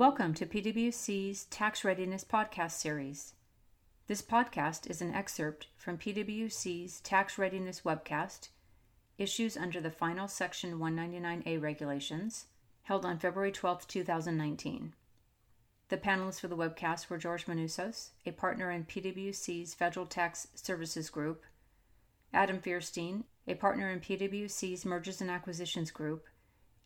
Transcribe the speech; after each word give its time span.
Welcome 0.00 0.32
to 0.36 0.46
PwC's 0.46 1.44
Tax 1.44 1.84
Readiness 1.84 2.24
Podcast 2.24 2.70
Series. 2.70 3.34
This 4.06 4.22
podcast 4.22 4.88
is 4.88 5.02
an 5.02 5.12
excerpt 5.12 5.66
from 5.76 5.98
PwC's 5.98 7.00
Tax 7.02 7.36
Readiness 7.36 7.82
webcast, 7.82 8.48
issues 9.18 9.58
under 9.58 9.78
the 9.78 9.90
final 9.90 10.26
Section 10.26 10.78
199A 10.78 11.60
regulations, 11.60 12.46
held 12.84 13.04
on 13.04 13.18
February 13.18 13.52
12, 13.52 13.86
2019. 13.86 14.94
The 15.90 15.98
panelists 15.98 16.40
for 16.40 16.48
the 16.48 16.56
webcast 16.56 17.10
were 17.10 17.18
George 17.18 17.44
Manousos, 17.44 18.12
a 18.24 18.30
partner 18.30 18.70
in 18.70 18.86
PwC's 18.86 19.74
Federal 19.74 20.06
Tax 20.06 20.48
Services 20.54 21.10
Group, 21.10 21.44
Adam 22.32 22.58
Feuerstein, 22.58 23.24
a 23.46 23.52
partner 23.52 23.90
in 23.90 24.00
PwC's 24.00 24.86
Mergers 24.86 25.20
and 25.20 25.30
Acquisitions 25.30 25.90
Group, 25.90 26.24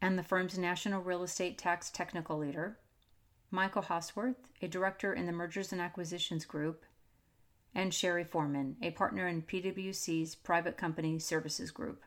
and 0.02 0.18
the 0.18 0.24
firm's 0.24 0.58
National 0.58 1.00
Real 1.00 1.22
Estate 1.22 1.56
Tax 1.58 1.90
Technical 1.90 2.38
Leader, 2.38 2.76
Michael 3.50 3.82
Hosworth, 3.82 4.50
a 4.60 4.68
director 4.68 5.12
in 5.12 5.26
the 5.26 5.32
Mergers 5.32 5.72
and 5.72 5.80
Acquisitions 5.80 6.44
Group, 6.44 6.84
and 7.74 7.92
Sherry 7.92 8.24
Foreman, 8.24 8.76
a 8.82 8.90
partner 8.90 9.26
in 9.28 9.42
PwC's 9.42 10.34
Private 10.34 10.76
Company 10.76 11.18
Services 11.18 11.70
Group. 11.70 12.02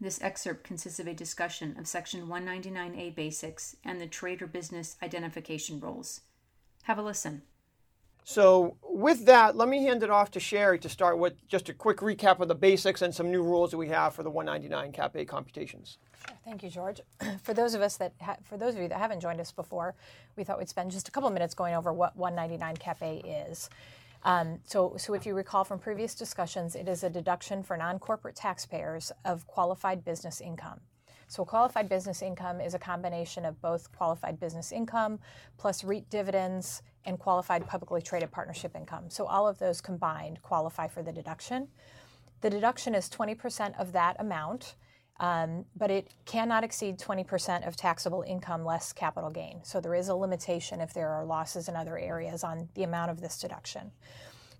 This 0.00 0.22
excerpt 0.22 0.64
consists 0.64 0.98
of 0.98 1.06
a 1.06 1.14
discussion 1.14 1.76
of 1.78 1.86
Section 1.86 2.26
199A 2.26 3.14
basics 3.14 3.76
and 3.84 4.00
the 4.00 4.06
trade 4.06 4.40
or 4.40 4.46
business 4.46 4.96
identification 5.02 5.78
rules. 5.78 6.22
Have 6.84 6.98
a 6.98 7.02
listen. 7.02 7.42
So, 8.24 8.76
with 8.82 9.26
that, 9.26 9.56
let 9.56 9.68
me 9.68 9.82
hand 9.82 10.02
it 10.02 10.10
off 10.10 10.30
to 10.32 10.40
Sherry 10.40 10.78
to 10.80 10.88
start 10.88 11.18
with 11.18 11.34
just 11.48 11.68
a 11.68 11.74
quick 11.74 11.98
recap 11.98 12.40
of 12.40 12.48
the 12.48 12.54
basics 12.54 13.02
and 13.02 13.14
some 13.14 13.30
new 13.30 13.42
rules 13.42 13.70
that 13.70 13.78
we 13.78 13.88
have 13.88 14.14
for 14.14 14.22
the 14.22 14.30
199 14.30 14.92
Cap 14.92 15.16
A 15.16 15.24
computations. 15.24 15.98
Sure. 16.26 16.36
Thank 16.44 16.62
you, 16.62 16.70
George. 16.70 17.00
for 17.42 17.54
those 17.54 17.74
of 17.74 17.80
us 17.80 17.96
that, 17.96 18.12
ha- 18.20 18.36
for 18.44 18.56
those 18.56 18.74
of 18.74 18.82
you 18.82 18.88
that 18.88 18.98
haven't 18.98 19.20
joined 19.20 19.40
us 19.40 19.50
before, 19.50 19.94
we 20.36 20.44
thought 20.44 20.58
we'd 20.58 20.68
spend 20.68 20.90
just 20.90 21.08
a 21.08 21.10
couple 21.10 21.30
minutes 21.30 21.54
going 21.54 21.74
over 21.74 21.92
what 21.92 22.16
199 22.16 22.76
Cap 22.76 23.02
A 23.02 23.16
is. 23.48 23.70
Um, 24.22 24.60
so, 24.64 24.94
so 24.98 25.14
if 25.14 25.24
you 25.24 25.34
recall 25.34 25.64
from 25.64 25.78
previous 25.78 26.14
discussions, 26.14 26.76
it 26.76 26.88
is 26.88 27.02
a 27.02 27.10
deduction 27.10 27.62
for 27.62 27.76
non-corporate 27.76 28.36
taxpayers 28.36 29.12
of 29.24 29.46
qualified 29.46 30.04
business 30.04 30.40
income. 30.40 30.80
So, 31.26 31.44
qualified 31.44 31.88
business 31.88 32.22
income 32.22 32.60
is 32.60 32.74
a 32.74 32.78
combination 32.78 33.44
of 33.44 33.60
both 33.62 33.90
qualified 33.92 34.38
business 34.40 34.72
income 34.72 35.20
plus 35.58 35.84
REIT 35.84 36.10
dividends 36.10 36.82
and 37.04 37.18
qualified 37.18 37.66
publicly 37.66 38.02
traded 38.02 38.30
partnership 38.30 38.76
income. 38.76 39.10
So, 39.10 39.26
all 39.26 39.48
of 39.48 39.58
those 39.58 39.80
combined 39.80 40.42
qualify 40.42 40.88
for 40.88 41.02
the 41.02 41.12
deduction. 41.12 41.68
The 42.40 42.50
deduction 42.50 42.94
is 42.94 43.08
20% 43.08 43.78
of 43.78 43.92
that 43.92 44.16
amount, 44.18 44.74
um, 45.18 45.66
but 45.76 45.90
it 45.90 46.08
cannot 46.24 46.64
exceed 46.64 46.98
20% 46.98 47.66
of 47.66 47.76
taxable 47.76 48.22
income 48.26 48.64
less 48.64 48.92
capital 48.92 49.30
gain. 49.30 49.60
So, 49.62 49.80
there 49.80 49.94
is 49.94 50.08
a 50.08 50.14
limitation 50.14 50.80
if 50.80 50.94
there 50.94 51.10
are 51.10 51.24
losses 51.24 51.68
in 51.68 51.76
other 51.76 51.98
areas 51.98 52.44
on 52.44 52.68
the 52.74 52.82
amount 52.82 53.10
of 53.10 53.20
this 53.20 53.38
deduction. 53.38 53.92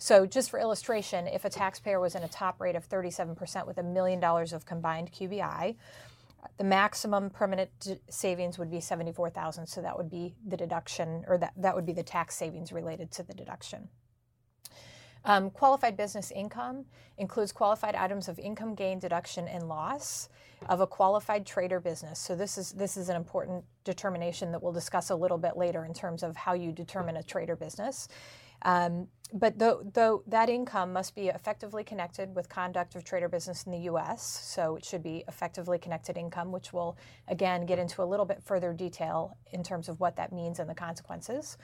So, 0.02 0.24
just 0.24 0.48
for 0.48 0.58
illustration, 0.58 1.26
if 1.26 1.44
a 1.44 1.50
taxpayer 1.50 2.00
was 2.00 2.14
in 2.14 2.22
a 2.22 2.28
top 2.28 2.58
rate 2.58 2.74
of 2.74 2.88
37% 2.88 3.66
with 3.66 3.76
a 3.76 3.82
million 3.82 4.18
dollars 4.18 4.54
of 4.54 4.64
combined 4.64 5.12
QBI, 5.12 5.76
the 6.56 6.64
maximum 6.64 7.30
permanent 7.30 7.70
d- 7.80 7.96
savings 8.08 8.58
would 8.58 8.70
be 8.70 8.80
74,000 8.80 9.66
so 9.66 9.82
that 9.82 9.96
would 9.96 10.10
be 10.10 10.34
the 10.46 10.56
deduction 10.56 11.24
or 11.26 11.38
that, 11.38 11.52
that 11.56 11.74
would 11.74 11.86
be 11.86 11.92
the 11.92 12.02
tax 12.02 12.34
savings 12.34 12.72
related 12.72 13.10
to 13.12 13.22
the 13.22 13.34
deduction. 13.34 13.88
Um, 15.24 15.50
qualified 15.50 15.96
business 15.96 16.30
income 16.30 16.86
includes 17.18 17.52
qualified 17.52 17.94
items 17.94 18.28
of 18.28 18.38
income 18.38 18.74
gain, 18.74 18.98
deduction, 18.98 19.46
and 19.48 19.68
loss 19.68 20.28
of 20.68 20.80
a 20.80 20.86
qualified 20.86 21.46
trade 21.46 21.72
or 21.72 21.80
business. 21.80 22.18
So 22.18 22.34
this 22.34 22.56
is 22.56 22.72
this 22.72 22.96
is 22.96 23.08
an 23.08 23.16
important 23.16 23.64
determination 23.84 24.50
that 24.52 24.62
we'll 24.62 24.72
discuss 24.72 25.10
a 25.10 25.14
little 25.14 25.38
bit 25.38 25.56
later 25.56 25.84
in 25.84 25.92
terms 25.92 26.22
of 26.22 26.36
how 26.36 26.54
you 26.54 26.72
determine 26.72 27.16
a 27.16 27.22
trade 27.22 27.50
or 27.50 27.56
business. 27.56 28.08
Um, 28.62 29.08
but 29.32 29.58
though, 29.58 29.82
though 29.94 30.22
that 30.26 30.48
income 30.48 30.92
must 30.92 31.14
be 31.14 31.28
effectively 31.28 31.84
connected 31.84 32.34
with 32.34 32.48
conduct 32.48 32.94
of 32.94 33.04
trade 33.04 33.22
or 33.22 33.28
business 33.28 33.64
in 33.64 33.72
the 33.72 33.78
U.S., 33.78 34.22
so 34.22 34.76
it 34.76 34.84
should 34.84 35.02
be 35.02 35.24
effectively 35.28 35.78
connected 35.78 36.16
income, 36.16 36.52
which 36.52 36.72
we'll 36.72 36.96
again 37.28 37.66
get 37.66 37.78
into 37.78 38.02
a 38.02 38.04
little 38.04 38.26
bit 38.26 38.42
further 38.42 38.72
detail 38.72 39.36
in 39.52 39.62
terms 39.62 39.88
of 39.88 40.00
what 40.00 40.16
that 40.16 40.32
means 40.32 40.58
and 40.58 40.68
the 40.68 40.74
consequences. 40.74 41.58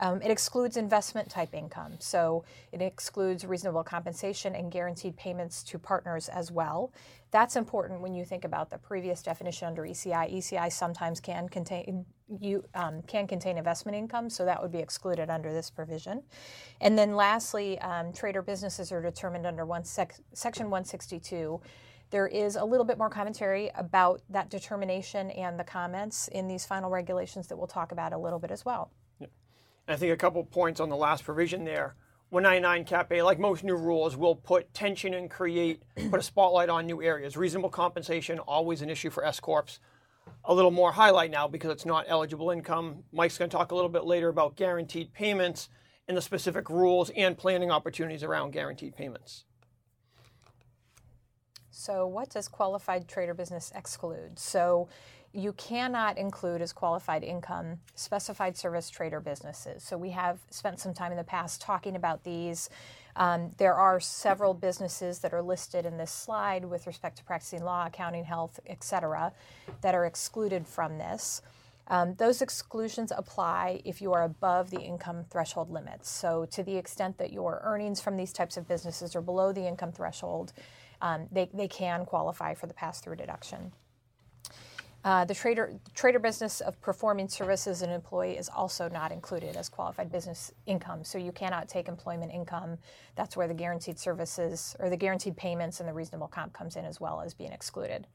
Um, 0.00 0.22
it 0.22 0.30
excludes 0.30 0.76
investment 0.76 1.28
type 1.28 1.54
income, 1.54 1.94
so 1.98 2.44
it 2.72 2.80
excludes 2.80 3.44
reasonable 3.44 3.82
compensation 3.82 4.54
and 4.54 4.70
guaranteed 4.70 5.16
payments 5.16 5.62
to 5.64 5.78
partners 5.78 6.28
as 6.28 6.50
well. 6.52 6.92
That's 7.30 7.56
important 7.56 8.00
when 8.00 8.14
you 8.14 8.24
think 8.24 8.44
about 8.44 8.70
the 8.70 8.78
previous 8.78 9.22
definition 9.22 9.68
under 9.68 9.82
ECI. 9.82 10.34
ECI 10.34 10.72
sometimes 10.72 11.20
can 11.20 11.48
contain 11.48 12.06
you 12.40 12.62
um, 12.74 13.02
can 13.02 13.26
contain 13.26 13.56
investment 13.56 13.96
income, 13.96 14.28
so 14.30 14.44
that 14.44 14.60
would 14.60 14.72
be 14.72 14.78
excluded 14.78 15.30
under 15.30 15.52
this 15.52 15.70
provision. 15.70 16.22
And 16.80 16.98
then 16.98 17.16
lastly, 17.16 17.78
um, 17.80 18.12
trade 18.12 18.36
or 18.36 18.42
businesses 18.42 18.92
are 18.92 19.02
determined 19.02 19.46
under 19.46 19.64
one 19.64 19.84
sec- 19.84 20.20
section 20.32 20.66
162. 20.70 21.60
There 22.10 22.26
is 22.26 22.56
a 22.56 22.64
little 22.64 22.86
bit 22.86 22.96
more 22.96 23.10
commentary 23.10 23.70
about 23.74 24.22
that 24.30 24.48
determination 24.48 25.30
and 25.32 25.58
the 25.58 25.64
comments 25.64 26.28
in 26.28 26.48
these 26.48 26.64
final 26.64 26.90
regulations 26.90 27.48
that 27.48 27.56
we'll 27.56 27.66
talk 27.66 27.92
about 27.92 28.12
a 28.12 28.18
little 28.18 28.38
bit 28.38 28.50
as 28.50 28.64
well. 28.64 28.90
And 29.88 29.94
I 29.94 29.96
think 29.96 30.12
a 30.12 30.16
couple 30.16 30.44
points 30.44 30.80
on 30.80 30.90
the 30.90 30.96
last 30.96 31.24
provision 31.24 31.64
there. 31.64 31.96
199 32.28 32.84
Cap 32.84 33.10
A, 33.10 33.22
like 33.22 33.38
most 33.38 33.64
new 33.64 33.74
rules, 33.74 34.16
will 34.16 34.36
put 34.36 34.72
tension 34.74 35.14
and 35.14 35.30
create, 35.30 35.82
put 36.10 36.20
a 36.20 36.22
spotlight 36.22 36.68
on 36.68 36.86
new 36.86 37.02
areas. 37.02 37.38
Reasonable 37.38 37.70
compensation, 37.70 38.38
always 38.38 38.82
an 38.82 38.90
issue 38.90 39.08
for 39.08 39.24
S 39.24 39.40
Corps 39.40 39.80
a 40.44 40.54
little 40.54 40.70
more 40.70 40.92
highlight 40.92 41.30
now 41.30 41.48
because 41.48 41.70
it's 41.70 41.86
not 41.86 42.04
eligible 42.06 42.50
income. 42.50 43.02
Mike's 43.12 43.38
going 43.38 43.50
to 43.50 43.56
talk 43.56 43.72
a 43.72 43.74
little 43.74 43.88
bit 43.88 44.04
later 44.04 44.28
about 44.28 44.56
guaranteed 44.56 45.12
payments 45.14 45.70
and 46.06 46.16
the 46.16 46.22
specific 46.22 46.68
rules 46.68 47.10
and 47.16 47.36
planning 47.36 47.70
opportunities 47.70 48.22
around 48.22 48.52
guaranteed 48.52 48.94
payments. 48.94 49.44
So, 51.70 52.06
what 52.06 52.28
does 52.30 52.48
qualified 52.48 53.08
trade 53.08 53.28
or 53.28 53.34
business 53.34 53.72
exclude? 53.74 54.38
So, 54.38 54.88
you 55.32 55.52
cannot 55.52 56.16
include 56.18 56.62
as 56.62 56.72
qualified 56.72 57.22
income 57.22 57.80
specified 57.94 58.56
service 58.56 58.88
trade 58.90 59.12
or 59.12 59.20
businesses. 59.20 59.82
So, 59.82 59.96
we 59.96 60.10
have 60.10 60.38
spent 60.50 60.80
some 60.80 60.94
time 60.94 61.12
in 61.12 61.18
the 61.18 61.24
past 61.24 61.60
talking 61.60 61.96
about 61.96 62.24
these. 62.24 62.70
Um, 63.16 63.50
there 63.58 63.74
are 63.74 63.98
several 63.98 64.54
businesses 64.54 65.18
that 65.20 65.34
are 65.34 65.42
listed 65.42 65.84
in 65.84 65.96
this 65.96 66.12
slide 66.12 66.64
with 66.64 66.86
respect 66.86 67.18
to 67.18 67.24
practicing 67.24 67.64
law, 67.64 67.86
accounting, 67.86 68.24
health, 68.24 68.60
et 68.66 68.84
cetera, 68.84 69.32
that 69.80 69.94
are 69.94 70.06
excluded 70.06 70.66
from 70.66 70.98
this. 70.98 71.42
Um, 71.88 72.14
those 72.16 72.42
exclusions 72.42 73.12
apply 73.16 73.80
if 73.84 74.02
you 74.02 74.12
are 74.12 74.22
above 74.22 74.70
the 74.70 74.80
income 74.80 75.24
threshold 75.30 75.70
limits. 75.70 76.08
So, 76.08 76.46
to 76.46 76.62
the 76.62 76.76
extent 76.76 77.18
that 77.18 77.32
your 77.32 77.60
earnings 77.64 78.00
from 78.00 78.16
these 78.16 78.32
types 78.32 78.56
of 78.56 78.68
businesses 78.68 79.16
are 79.16 79.22
below 79.22 79.52
the 79.52 79.66
income 79.66 79.92
threshold, 79.92 80.52
um, 81.00 81.28
they, 81.32 81.48
they 81.52 81.68
can 81.68 82.04
qualify 82.04 82.54
for 82.54 82.66
the 82.66 82.74
pass 82.74 83.00
through 83.00 83.16
deduction. 83.16 83.72
Uh, 85.04 85.24
the 85.24 85.34
trade 85.34 85.58
or, 85.58 85.72
trader 85.94 86.18
business 86.18 86.60
of 86.60 86.80
performing 86.80 87.28
services 87.28 87.82
an 87.82 87.90
employee 87.90 88.36
is 88.36 88.48
also 88.48 88.88
not 88.88 89.12
included 89.12 89.56
as 89.56 89.68
qualified 89.68 90.10
business 90.10 90.52
income. 90.66 91.04
So 91.04 91.18
you 91.18 91.30
cannot 91.30 91.68
take 91.68 91.88
employment 91.88 92.32
income. 92.32 92.78
That's 93.14 93.36
where 93.36 93.46
the 93.46 93.54
guaranteed 93.54 93.98
services 93.98 94.74
or 94.80 94.90
the 94.90 94.96
guaranteed 94.96 95.36
payments 95.36 95.78
and 95.80 95.88
the 95.88 95.92
reasonable 95.92 96.28
comp 96.28 96.52
comes 96.52 96.74
in 96.76 96.84
as 96.84 97.00
well 97.00 97.20
as 97.20 97.32
being 97.32 97.52
excluded. 97.52 98.06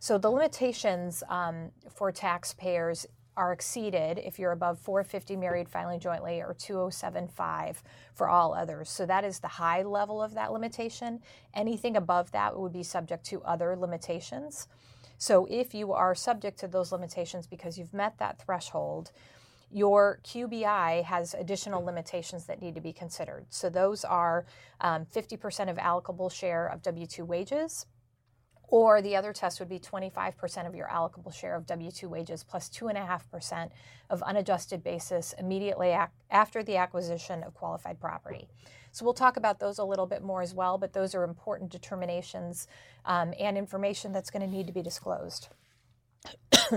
So 0.00 0.18
the 0.18 0.30
limitations 0.30 1.22
um, 1.28 1.70
for 1.94 2.10
taxpayers 2.10 3.06
are 3.36 3.52
exceeded 3.52 4.18
if 4.18 4.38
you're 4.38 4.52
above 4.52 4.78
450 4.78 5.36
married 5.36 5.68
filing 5.68 6.00
jointly 6.00 6.40
or 6.40 6.54
2075 6.54 7.82
for 8.14 8.28
all 8.28 8.52
others. 8.52 8.90
So 8.90 9.06
that 9.06 9.24
is 9.24 9.38
the 9.38 9.48
high 9.48 9.82
level 9.82 10.22
of 10.22 10.34
that 10.34 10.52
limitation. 10.52 11.20
Anything 11.54 11.96
above 11.96 12.32
that 12.32 12.58
would 12.58 12.72
be 12.72 12.82
subject 12.82 13.24
to 13.26 13.40
other 13.42 13.76
limitations. 13.76 14.66
So 15.20 15.46
if 15.50 15.74
you 15.74 15.92
are 15.92 16.14
subject 16.14 16.58
to 16.60 16.66
those 16.66 16.92
limitations 16.92 17.46
because 17.46 17.76
you've 17.76 17.92
met 17.92 18.16
that 18.18 18.40
threshold, 18.42 19.12
your 19.70 20.18
QBI 20.24 21.04
has 21.04 21.34
additional 21.34 21.84
limitations 21.84 22.46
that 22.46 22.62
need 22.62 22.74
to 22.74 22.80
be 22.80 22.94
considered. 22.94 23.44
So 23.50 23.68
those 23.68 24.02
are 24.02 24.46
um, 24.80 25.04
50% 25.04 25.68
of 25.68 25.76
allocable 25.76 26.32
share 26.32 26.66
of 26.66 26.80
W 26.80 27.06
2 27.06 27.26
wages, 27.26 27.84
or 28.68 29.02
the 29.02 29.14
other 29.14 29.34
test 29.34 29.60
would 29.60 29.68
be 29.68 29.78
25% 29.78 30.66
of 30.66 30.74
your 30.74 30.86
allocable 30.88 31.32
share 31.32 31.54
of 31.54 31.66
W 31.66 31.90
2 31.90 32.08
wages 32.08 32.42
plus 32.42 32.70
2.5% 32.70 33.68
of 34.08 34.22
unadjusted 34.22 34.82
basis 34.82 35.34
immediately 35.38 35.90
ac- 35.90 36.12
after 36.30 36.62
the 36.62 36.78
acquisition 36.78 37.42
of 37.42 37.52
qualified 37.52 38.00
property. 38.00 38.48
So 38.92 39.04
we'll 39.04 39.14
talk 39.14 39.36
about 39.36 39.60
those 39.60 39.78
a 39.78 39.84
little 39.84 40.06
bit 40.06 40.22
more 40.22 40.42
as 40.42 40.54
well, 40.54 40.78
but 40.78 40.92
those 40.92 41.14
are 41.14 41.24
important 41.24 41.70
determinations 41.70 42.66
um, 43.04 43.34
and 43.38 43.56
information 43.56 44.12
that's 44.12 44.30
going 44.30 44.48
to 44.48 44.50
need 44.50 44.66
to 44.66 44.72
be 44.72 44.82
disclosed. 44.82 45.48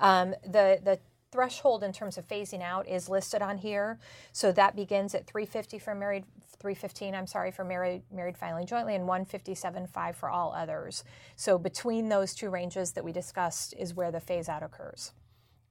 um, 0.00 0.34
the, 0.44 0.80
the 0.82 0.98
threshold 1.32 1.82
in 1.82 1.92
terms 1.92 2.18
of 2.18 2.28
phasing 2.28 2.62
out 2.62 2.86
is 2.88 3.08
listed 3.08 3.42
on 3.42 3.58
here. 3.58 3.98
So 4.32 4.52
that 4.52 4.76
begins 4.76 5.14
at 5.14 5.26
350 5.26 5.78
for 5.78 5.94
married 5.94 6.24
315, 6.60 7.14
I'm 7.14 7.26
sorry, 7.26 7.50
for 7.50 7.64
married 7.64 8.02
married 8.12 8.38
filing 8.38 8.66
jointly 8.66 8.94
and 8.94 9.08
157.5 9.08 10.14
for 10.14 10.30
all 10.30 10.52
others. 10.52 11.04
So 11.36 11.58
between 11.58 12.08
those 12.08 12.34
two 12.34 12.50
ranges 12.50 12.92
that 12.92 13.04
we 13.04 13.12
discussed 13.12 13.74
is 13.78 13.94
where 13.94 14.12
the 14.12 14.20
phase 14.20 14.48
out 14.48 14.62
occurs. 14.62 15.12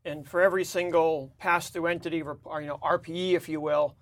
and 0.03 0.27
for 0.27 0.41
every 0.41 0.63
single 0.63 1.31
pass-through 1.37 1.87
entity, 1.87 2.21
or 2.23 2.61
you 2.61 2.67
know 2.67 2.79
RPE, 2.83 3.33
if 3.33 3.47
you 3.47 3.61
will, 3.61 3.95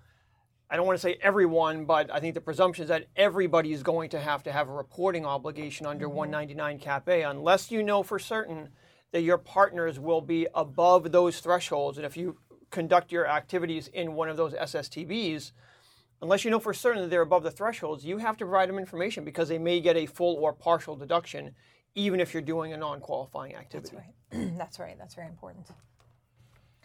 I 0.70 0.76
don't 0.76 0.86
want 0.86 0.98
to 0.98 1.02
say 1.02 1.18
everyone, 1.20 1.84
but 1.84 2.12
I 2.12 2.20
think 2.20 2.34
the 2.34 2.40
presumption 2.40 2.84
is 2.84 2.88
that 2.90 3.06
everybody 3.16 3.72
is 3.72 3.82
going 3.82 4.08
to 4.10 4.20
have 4.20 4.44
to 4.44 4.52
have 4.52 4.68
a 4.68 4.72
reporting 4.72 5.26
obligation 5.26 5.84
under 5.84 6.06
mm-hmm. 6.06 6.16
199 6.16 6.78
Cap 6.78 7.08
A, 7.08 7.22
unless 7.22 7.72
you 7.72 7.82
know 7.82 8.04
for 8.04 8.20
certain 8.20 8.68
that 9.10 9.22
your 9.22 9.38
partners 9.38 9.98
will 9.98 10.20
be 10.20 10.46
above 10.54 11.10
those 11.10 11.40
thresholds. 11.40 11.98
And 11.98 12.06
if 12.06 12.16
you 12.16 12.38
conduct 12.70 13.10
your 13.10 13.26
activities 13.26 13.88
in 13.88 14.14
one 14.14 14.28
of 14.28 14.36
those 14.36 14.52
SSTBs, 14.52 15.50
unless 16.22 16.44
you 16.44 16.52
know 16.52 16.60
for 16.60 16.72
certain 16.72 17.02
that 17.02 17.08
they're 17.08 17.22
above 17.22 17.42
the 17.42 17.50
thresholds, 17.50 18.04
you 18.04 18.18
have 18.18 18.36
to 18.36 18.44
provide 18.44 18.68
them 18.68 18.78
information 18.78 19.24
because 19.24 19.48
they 19.48 19.58
may 19.58 19.80
get 19.80 19.96
a 19.96 20.06
full 20.06 20.36
or 20.36 20.52
partial 20.52 20.94
deduction, 20.94 21.52
even 21.96 22.20
if 22.20 22.32
you're 22.32 22.42
doing 22.42 22.72
a 22.72 22.76
non-qualifying 22.76 23.56
activity. 23.56 23.96
That's 23.96 24.38
right. 24.38 24.54
That's 24.58 24.78
right. 24.78 24.96
That's 24.96 25.14
very 25.16 25.26
important. 25.26 25.66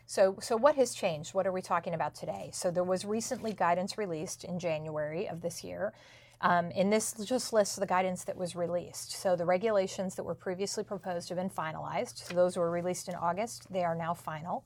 So, 0.05 0.37
so 0.39 0.55
what 0.55 0.75
has 0.75 0.93
changed? 0.93 1.33
What 1.33 1.47
are 1.47 1.51
we 1.51 1.61
talking 1.61 1.93
about 1.93 2.15
today? 2.15 2.49
So 2.53 2.69
there 2.69 2.83
was 2.83 3.05
recently 3.05 3.53
guidance 3.53 3.97
released 3.97 4.43
in 4.43 4.59
January 4.59 5.27
of 5.27 5.41
this 5.41 5.63
year. 5.63 5.93
Um, 6.41 6.71
and 6.75 6.91
this 6.91 7.13
just 7.13 7.53
lists 7.53 7.75
the 7.75 7.85
guidance 7.85 8.23
that 8.25 8.37
was 8.37 8.55
released. 8.55 9.13
So 9.13 9.35
the 9.35 9.45
regulations 9.45 10.15
that 10.15 10.23
were 10.23 10.35
previously 10.35 10.83
proposed 10.83 11.29
have 11.29 11.37
been 11.37 11.49
finalized. 11.49 12.27
So 12.27 12.35
those 12.35 12.57
were 12.57 12.69
released 12.69 13.07
in 13.07 13.15
August. 13.15 13.71
They 13.71 13.83
are 13.83 13.95
now 13.95 14.13
final. 14.13 14.63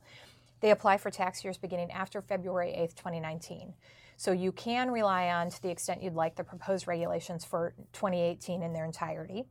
They 0.62 0.72
apply 0.72 0.98
for 0.98 1.10
tax 1.10 1.44
years 1.44 1.58
beginning 1.58 1.92
after 1.92 2.22
February 2.22 2.72
8th, 2.72 2.96
2019. 2.96 3.74
So 4.18 4.34
you 4.34 4.52
can 4.52 4.92
rely 4.92 5.30
on, 5.30 5.50
to 5.50 5.62
the 5.62 5.70
extent 5.70 6.04
you'd 6.04 6.16
like, 6.16 6.36
the 6.36 6.44
proposed 6.44 6.88
regulations 6.88 7.46
for 7.46 7.74
2018 7.94 8.62
in 8.62 8.74
their 8.74 8.84
entirety. 8.84 9.46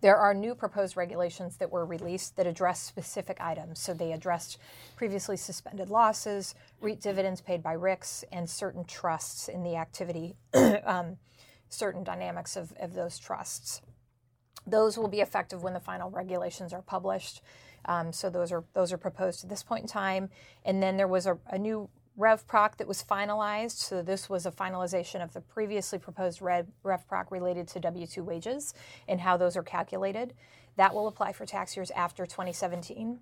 There 0.00 0.16
are 0.16 0.34
new 0.34 0.54
proposed 0.54 0.96
regulations 0.96 1.56
that 1.56 1.70
were 1.70 1.84
released 1.84 2.36
that 2.36 2.46
address 2.46 2.80
specific 2.80 3.40
items. 3.40 3.78
So 3.78 3.94
they 3.94 4.12
addressed 4.12 4.58
previously 4.96 5.36
suspended 5.36 5.90
losses, 5.90 6.54
REIT 6.80 7.00
dividends 7.00 7.40
paid 7.40 7.62
by 7.62 7.74
RICs, 7.74 8.24
and 8.30 8.48
certain 8.48 8.84
trusts 8.84 9.48
in 9.48 9.62
the 9.62 9.76
activity, 9.76 10.36
um, 10.84 11.16
certain 11.68 12.04
dynamics 12.04 12.56
of, 12.56 12.72
of 12.78 12.94
those 12.94 13.18
trusts. 13.18 13.80
Those 14.66 14.98
will 14.98 15.08
be 15.08 15.20
effective 15.20 15.62
when 15.62 15.74
the 15.74 15.80
final 15.80 16.10
regulations 16.10 16.72
are 16.72 16.82
published. 16.82 17.40
Um, 17.86 18.12
so 18.12 18.28
those 18.28 18.50
are 18.50 18.64
those 18.74 18.92
are 18.92 18.98
proposed 18.98 19.44
at 19.44 19.50
this 19.50 19.62
point 19.62 19.82
in 19.82 19.88
time. 19.88 20.28
And 20.64 20.82
then 20.82 20.96
there 20.96 21.06
was 21.06 21.26
a, 21.26 21.38
a 21.48 21.58
new 21.58 21.88
RevProc 22.18 22.76
that 22.76 22.88
was 22.88 23.02
finalized. 23.02 23.78
So 23.78 24.02
this 24.02 24.28
was 24.28 24.46
a 24.46 24.50
finalization 24.50 25.22
of 25.22 25.32
the 25.32 25.40
previously 25.40 25.98
proposed 25.98 26.40
Rev, 26.40 26.66
RevProc 26.84 27.30
related 27.30 27.68
to 27.68 27.80
W-2 27.80 28.24
wages 28.24 28.74
and 29.06 29.20
how 29.20 29.36
those 29.36 29.56
are 29.56 29.62
calculated. 29.62 30.34
That 30.76 30.94
will 30.94 31.08
apply 31.08 31.32
for 31.32 31.46
tax 31.46 31.76
years 31.76 31.90
after 31.92 32.26
2017. 32.26 33.20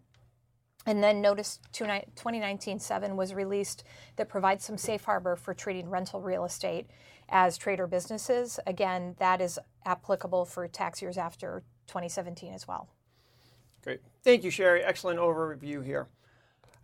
And 0.87 1.03
then 1.03 1.23
notice 1.23 1.61
2019-7 1.73 3.17
was 3.17 3.33
released 3.33 3.85
that 4.17 4.29
provides 4.29 4.65
some 4.65 4.77
safe 4.77 5.05
harbor 5.05 5.35
for 5.35 5.55
treating 5.55 5.89
rental 5.89 6.21
real 6.21 6.45
estate 6.45 6.91
as 7.31 7.57
trade 7.57 7.81
or 7.81 7.87
businesses. 7.87 8.61
Again, 8.67 9.17
that 9.19 9.41
is 9.41 9.59
applicable 9.87 10.45
for 10.45 10.69
tax 10.69 11.01
years 11.01 11.17
after 11.17 11.63
2017 11.87 12.53
as 12.53 12.69
well. 12.69 12.89
Great. 13.83 14.01
Thank 14.23 14.45
you, 14.45 14.51
Sherry. 14.51 14.83
Excellent 14.83 15.19
overview 15.19 15.85
here. 15.85 16.09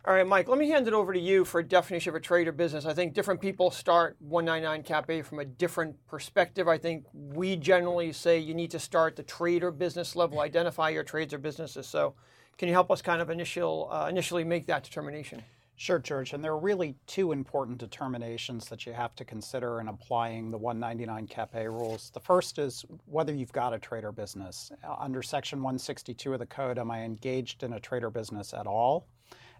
All 0.03 0.15
right, 0.15 0.25
Mike, 0.25 0.47
let 0.47 0.57
me 0.57 0.67
hand 0.67 0.87
it 0.87 0.95
over 0.95 1.13
to 1.13 1.19
you 1.19 1.45
for 1.45 1.59
a 1.59 1.63
definition 1.63 2.09
of 2.09 2.15
a 2.15 2.19
trade 2.19 2.47
or 2.47 2.51
business. 2.51 2.87
I 2.87 2.93
think 2.95 3.13
different 3.13 3.39
people 3.39 3.69
start 3.69 4.17
199 4.17 4.81
Cap 4.81 5.07
A 5.11 5.21
from 5.21 5.37
a 5.37 5.45
different 5.45 5.95
perspective. 6.07 6.67
I 6.67 6.79
think 6.79 7.05
we 7.13 7.55
generally 7.55 8.11
say 8.11 8.39
you 8.39 8.55
need 8.55 8.71
to 8.71 8.79
start 8.79 9.15
the 9.15 9.21
trade 9.21 9.63
or 9.63 9.69
business 9.69 10.15
level, 10.15 10.39
identify 10.39 10.89
your 10.89 11.03
trades 11.03 11.35
or 11.35 11.37
businesses. 11.37 11.85
So, 11.85 12.15
can 12.57 12.67
you 12.67 12.73
help 12.73 12.89
us 12.89 13.03
kind 13.03 13.21
of 13.21 13.29
initial, 13.29 13.89
uh, 13.91 14.07
initially 14.09 14.43
make 14.43 14.65
that 14.65 14.83
determination? 14.83 15.43
Sure, 15.75 15.99
George. 15.99 16.33
And 16.33 16.43
there 16.43 16.53
are 16.53 16.59
really 16.59 16.95
two 17.05 17.31
important 17.31 17.77
determinations 17.77 18.69
that 18.69 18.87
you 18.87 18.93
have 18.93 19.15
to 19.17 19.23
consider 19.23 19.79
in 19.81 19.87
applying 19.87 20.49
the 20.49 20.57
199 20.57 21.27
Cap 21.27 21.53
A 21.53 21.69
rules. 21.69 22.09
The 22.11 22.19
first 22.19 22.57
is 22.57 22.83
whether 23.05 23.35
you've 23.35 23.53
got 23.53 23.71
a 23.71 23.77
trade 23.77 24.03
or 24.03 24.11
business. 24.11 24.71
Under 24.99 25.21
Section 25.21 25.59
162 25.59 26.33
of 26.33 26.39
the 26.39 26.47
Code, 26.47 26.79
am 26.79 26.89
I 26.89 27.03
engaged 27.03 27.61
in 27.61 27.73
a 27.73 27.79
trade 27.79 28.03
or 28.03 28.09
business 28.09 28.51
at 28.51 28.65
all? 28.65 29.05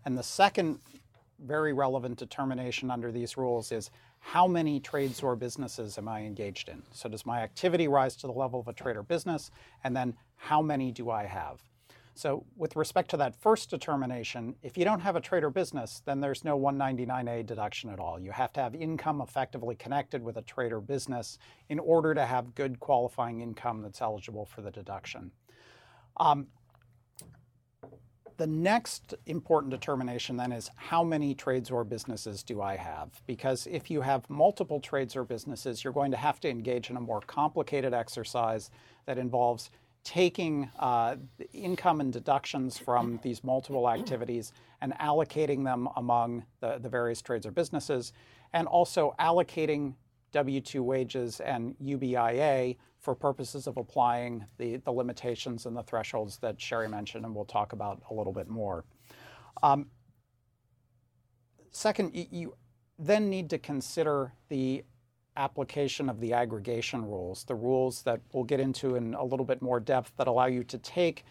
And 0.05 0.17
the 0.17 0.23
second 0.23 0.79
very 1.39 1.73
relevant 1.73 2.17
determination 2.17 2.91
under 2.91 3.11
these 3.11 3.37
rules 3.37 3.71
is 3.71 3.89
how 4.19 4.47
many 4.47 4.79
trades 4.79 5.23
or 5.23 5.35
businesses 5.35 5.97
am 5.97 6.07
I 6.07 6.21
engaged 6.21 6.69
in? 6.69 6.83
So, 6.91 7.09
does 7.09 7.25
my 7.25 7.41
activity 7.41 7.87
rise 7.87 8.15
to 8.17 8.27
the 8.27 8.33
level 8.33 8.59
of 8.59 8.67
a 8.67 8.73
trade 8.73 8.95
or 8.95 9.03
business? 9.03 9.49
And 9.83 9.95
then, 9.95 10.15
how 10.35 10.61
many 10.61 10.91
do 10.91 11.09
I 11.09 11.25
have? 11.25 11.61
So, 12.13 12.45
with 12.55 12.75
respect 12.75 13.09
to 13.11 13.17
that 13.17 13.35
first 13.35 13.69
determination, 13.69 14.55
if 14.61 14.77
you 14.77 14.85
don't 14.85 14.99
have 14.99 15.15
a 15.15 15.21
trade 15.21 15.43
or 15.43 15.49
business, 15.49 16.03
then 16.05 16.19
there's 16.19 16.43
no 16.43 16.59
199A 16.59 17.45
deduction 17.45 17.89
at 17.89 17.99
all. 17.99 18.19
You 18.19 18.31
have 18.31 18.53
to 18.53 18.59
have 18.59 18.75
income 18.75 19.21
effectively 19.21 19.75
connected 19.75 20.21
with 20.21 20.37
a 20.37 20.41
trade 20.43 20.71
or 20.71 20.81
business 20.81 21.39
in 21.69 21.79
order 21.79 22.13
to 22.13 22.25
have 22.25 22.53
good 22.53 22.79
qualifying 22.79 23.41
income 23.41 23.81
that's 23.81 24.01
eligible 24.01 24.45
for 24.45 24.61
the 24.61 24.71
deduction. 24.71 25.31
Um, 26.17 26.47
the 28.41 28.47
next 28.47 29.13
important 29.27 29.69
determination 29.69 30.35
then 30.35 30.51
is 30.51 30.71
how 30.75 31.03
many 31.03 31.35
trades 31.35 31.69
or 31.69 31.83
businesses 31.83 32.41
do 32.41 32.59
I 32.59 32.75
have? 32.75 33.21
Because 33.27 33.67
if 33.67 33.91
you 33.91 34.01
have 34.01 34.27
multiple 34.31 34.79
trades 34.79 35.15
or 35.15 35.23
businesses, 35.23 35.83
you're 35.83 35.93
going 35.93 36.09
to 36.09 36.17
have 36.17 36.39
to 36.39 36.49
engage 36.49 36.89
in 36.89 36.97
a 36.97 36.99
more 36.99 37.21
complicated 37.21 37.93
exercise 37.93 38.71
that 39.05 39.19
involves 39.19 39.69
taking 40.03 40.71
uh, 40.79 41.17
income 41.53 42.01
and 42.01 42.11
deductions 42.11 42.79
from 42.79 43.19
these 43.21 43.43
multiple 43.43 43.87
activities 43.87 44.53
and 44.81 44.93
allocating 44.93 45.63
them 45.63 45.87
among 45.95 46.43
the, 46.61 46.79
the 46.79 46.89
various 46.89 47.21
trades 47.21 47.45
or 47.45 47.51
businesses, 47.51 48.11
and 48.53 48.67
also 48.67 49.13
allocating 49.19 49.93
W 50.31 50.61
2 50.61 50.83
wages 50.83 51.39
and 51.39 51.75
UBIA 51.79 52.77
for 52.99 53.15
purposes 53.15 53.67
of 53.67 53.77
applying 53.77 54.45
the, 54.57 54.77
the 54.77 54.91
limitations 54.91 55.65
and 55.65 55.75
the 55.75 55.83
thresholds 55.83 56.37
that 56.37 56.61
Sherry 56.61 56.87
mentioned, 56.87 57.25
and 57.25 57.35
we'll 57.35 57.45
talk 57.45 57.73
about 57.73 58.01
a 58.09 58.13
little 58.13 58.33
bit 58.33 58.47
more. 58.47 58.85
Um, 59.63 59.87
second, 61.71 62.11
you 62.13 62.55
then 62.99 63.29
need 63.29 63.49
to 63.49 63.57
consider 63.57 64.33
the 64.49 64.83
application 65.37 66.09
of 66.09 66.19
the 66.19 66.33
aggregation 66.33 67.05
rules, 67.05 67.43
the 67.45 67.55
rules 67.55 68.03
that 68.03 68.21
we'll 68.33 68.43
get 68.43 68.59
into 68.59 68.95
in 68.95 69.13
a 69.15 69.23
little 69.23 69.45
bit 69.45 69.61
more 69.61 69.79
depth 69.79 70.11
that 70.17 70.27
allow 70.27 70.45
you 70.45 70.63
to 70.63 70.77
take 70.77 71.25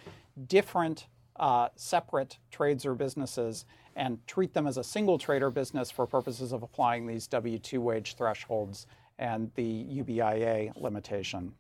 different 0.47 1.07
uh, 1.41 1.71
separate 1.75 2.39
trades 2.53 2.87
or 2.87 2.95
businesses 2.95 3.65
and 3.97 4.25
treat 4.27 4.55
them 4.55 4.67
as 4.67 4.77
a 4.77 4.85
single 4.85 5.19
trade 5.19 5.43
or 5.43 5.51
business 5.51 5.91
for 5.91 6.07
purposes 6.07 6.53
of 6.53 6.63
applying 6.63 7.07
these 7.07 7.27
W 7.27 7.59
2 7.59 7.81
wage 7.81 8.15
thresholds 8.15 8.87
and 9.19 9.51
the 9.55 9.85
UBIA 9.85 10.71
limitation. 10.77 11.53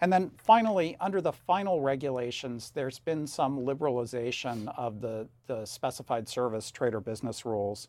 And 0.00 0.10
then 0.10 0.30
finally, 0.38 0.96
under 1.00 1.20
the 1.20 1.32
final 1.32 1.80
regulations, 1.80 2.70
there's 2.74 2.98
been 2.98 3.26
some 3.26 3.58
liberalization 3.58 4.72
of 4.78 5.00
the, 5.00 5.28
the 5.46 5.66
specified 5.66 6.26
service 6.26 6.70
trade 6.70 6.94
or 6.94 7.00
business 7.00 7.44
rules. 7.44 7.88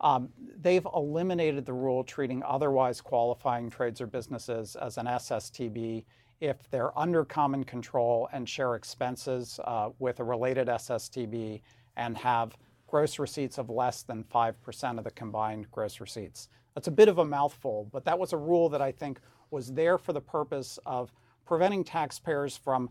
Um, 0.00 0.30
they've 0.60 0.86
eliminated 0.92 1.64
the 1.64 1.72
rule 1.72 2.02
treating 2.02 2.42
otherwise 2.42 3.00
qualifying 3.00 3.70
trades 3.70 4.00
or 4.00 4.06
businesses 4.06 4.74
as 4.74 4.98
an 4.98 5.06
SSTB 5.06 6.04
if 6.42 6.68
they're 6.70 6.98
under 6.98 7.24
common 7.24 7.62
control 7.62 8.28
and 8.32 8.48
share 8.48 8.74
expenses 8.74 9.60
uh, 9.62 9.90
with 10.00 10.18
a 10.18 10.24
related 10.24 10.66
SSTB 10.66 11.62
and 11.96 12.18
have 12.18 12.56
gross 12.88 13.20
receipts 13.20 13.58
of 13.58 13.70
less 13.70 14.02
than 14.02 14.24
5% 14.24 14.98
of 14.98 15.04
the 15.04 15.10
combined 15.12 15.70
gross 15.70 16.00
receipts. 16.00 16.48
That's 16.74 16.88
a 16.88 16.90
bit 16.90 17.08
of 17.08 17.18
a 17.18 17.24
mouthful, 17.24 17.88
but 17.92 18.04
that 18.06 18.18
was 18.18 18.32
a 18.32 18.36
rule 18.36 18.68
that 18.70 18.82
I 18.82 18.90
think 18.90 19.20
was 19.52 19.72
there 19.72 19.98
for 19.98 20.12
the 20.12 20.20
purpose 20.20 20.80
of 20.84 21.12
preventing 21.46 21.84
taxpayers 21.84 22.56
from 22.56 22.90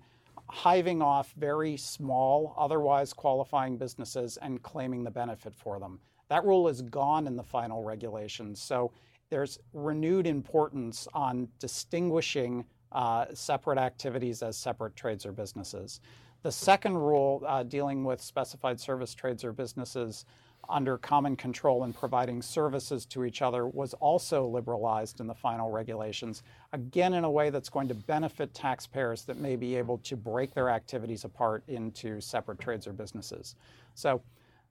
hiving 0.49 1.01
off 1.01 1.33
very 1.35 1.75
small, 1.75 2.55
otherwise 2.57 3.11
qualifying 3.11 3.75
businesses 3.75 4.37
and 4.37 4.63
claiming 4.63 5.03
the 5.03 5.11
benefit 5.11 5.53
for 5.53 5.77
them. 5.77 5.99
That 6.29 6.45
rule 6.45 6.69
is 6.69 6.81
gone 6.83 7.27
in 7.27 7.35
the 7.35 7.43
final 7.43 7.83
regulations. 7.83 8.61
So 8.61 8.93
there's 9.29 9.59
renewed 9.73 10.25
importance 10.25 11.05
on 11.13 11.49
distinguishing 11.59 12.63
uh, 12.91 13.25
separate 13.33 13.77
activities 13.77 14.41
as 14.41 14.57
separate 14.57 14.95
trades 14.95 15.25
or 15.25 15.31
businesses. 15.31 16.01
The 16.43 16.51
second 16.51 16.97
rule 16.97 17.43
uh, 17.47 17.63
dealing 17.63 18.03
with 18.03 18.21
specified 18.21 18.79
service 18.79 19.13
trades 19.13 19.43
or 19.43 19.53
businesses 19.53 20.25
under 20.69 20.97
common 20.97 21.35
control 21.35 21.83
and 21.83 21.95
providing 21.95 22.41
services 22.41 23.05
to 23.07 23.25
each 23.25 23.41
other 23.41 23.67
was 23.67 23.93
also 23.95 24.45
liberalized 24.45 25.19
in 25.19 25.27
the 25.27 25.33
final 25.33 25.69
regulations, 25.71 26.43
again, 26.73 27.13
in 27.13 27.23
a 27.23 27.31
way 27.31 27.49
that's 27.49 27.69
going 27.69 27.87
to 27.87 27.93
benefit 27.93 28.53
taxpayers 28.53 29.23
that 29.23 29.37
may 29.37 29.55
be 29.55 29.75
able 29.75 29.97
to 29.99 30.15
break 30.15 30.53
their 30.53 30.69
activities 30.69 31.25
apart 31.25 31.63
into 31.67 32.21
separate 32.21 32.59
trades 32.59 32.87
or 32.87 32.93
businesses. 32.93 33.55
So 33.95 34.21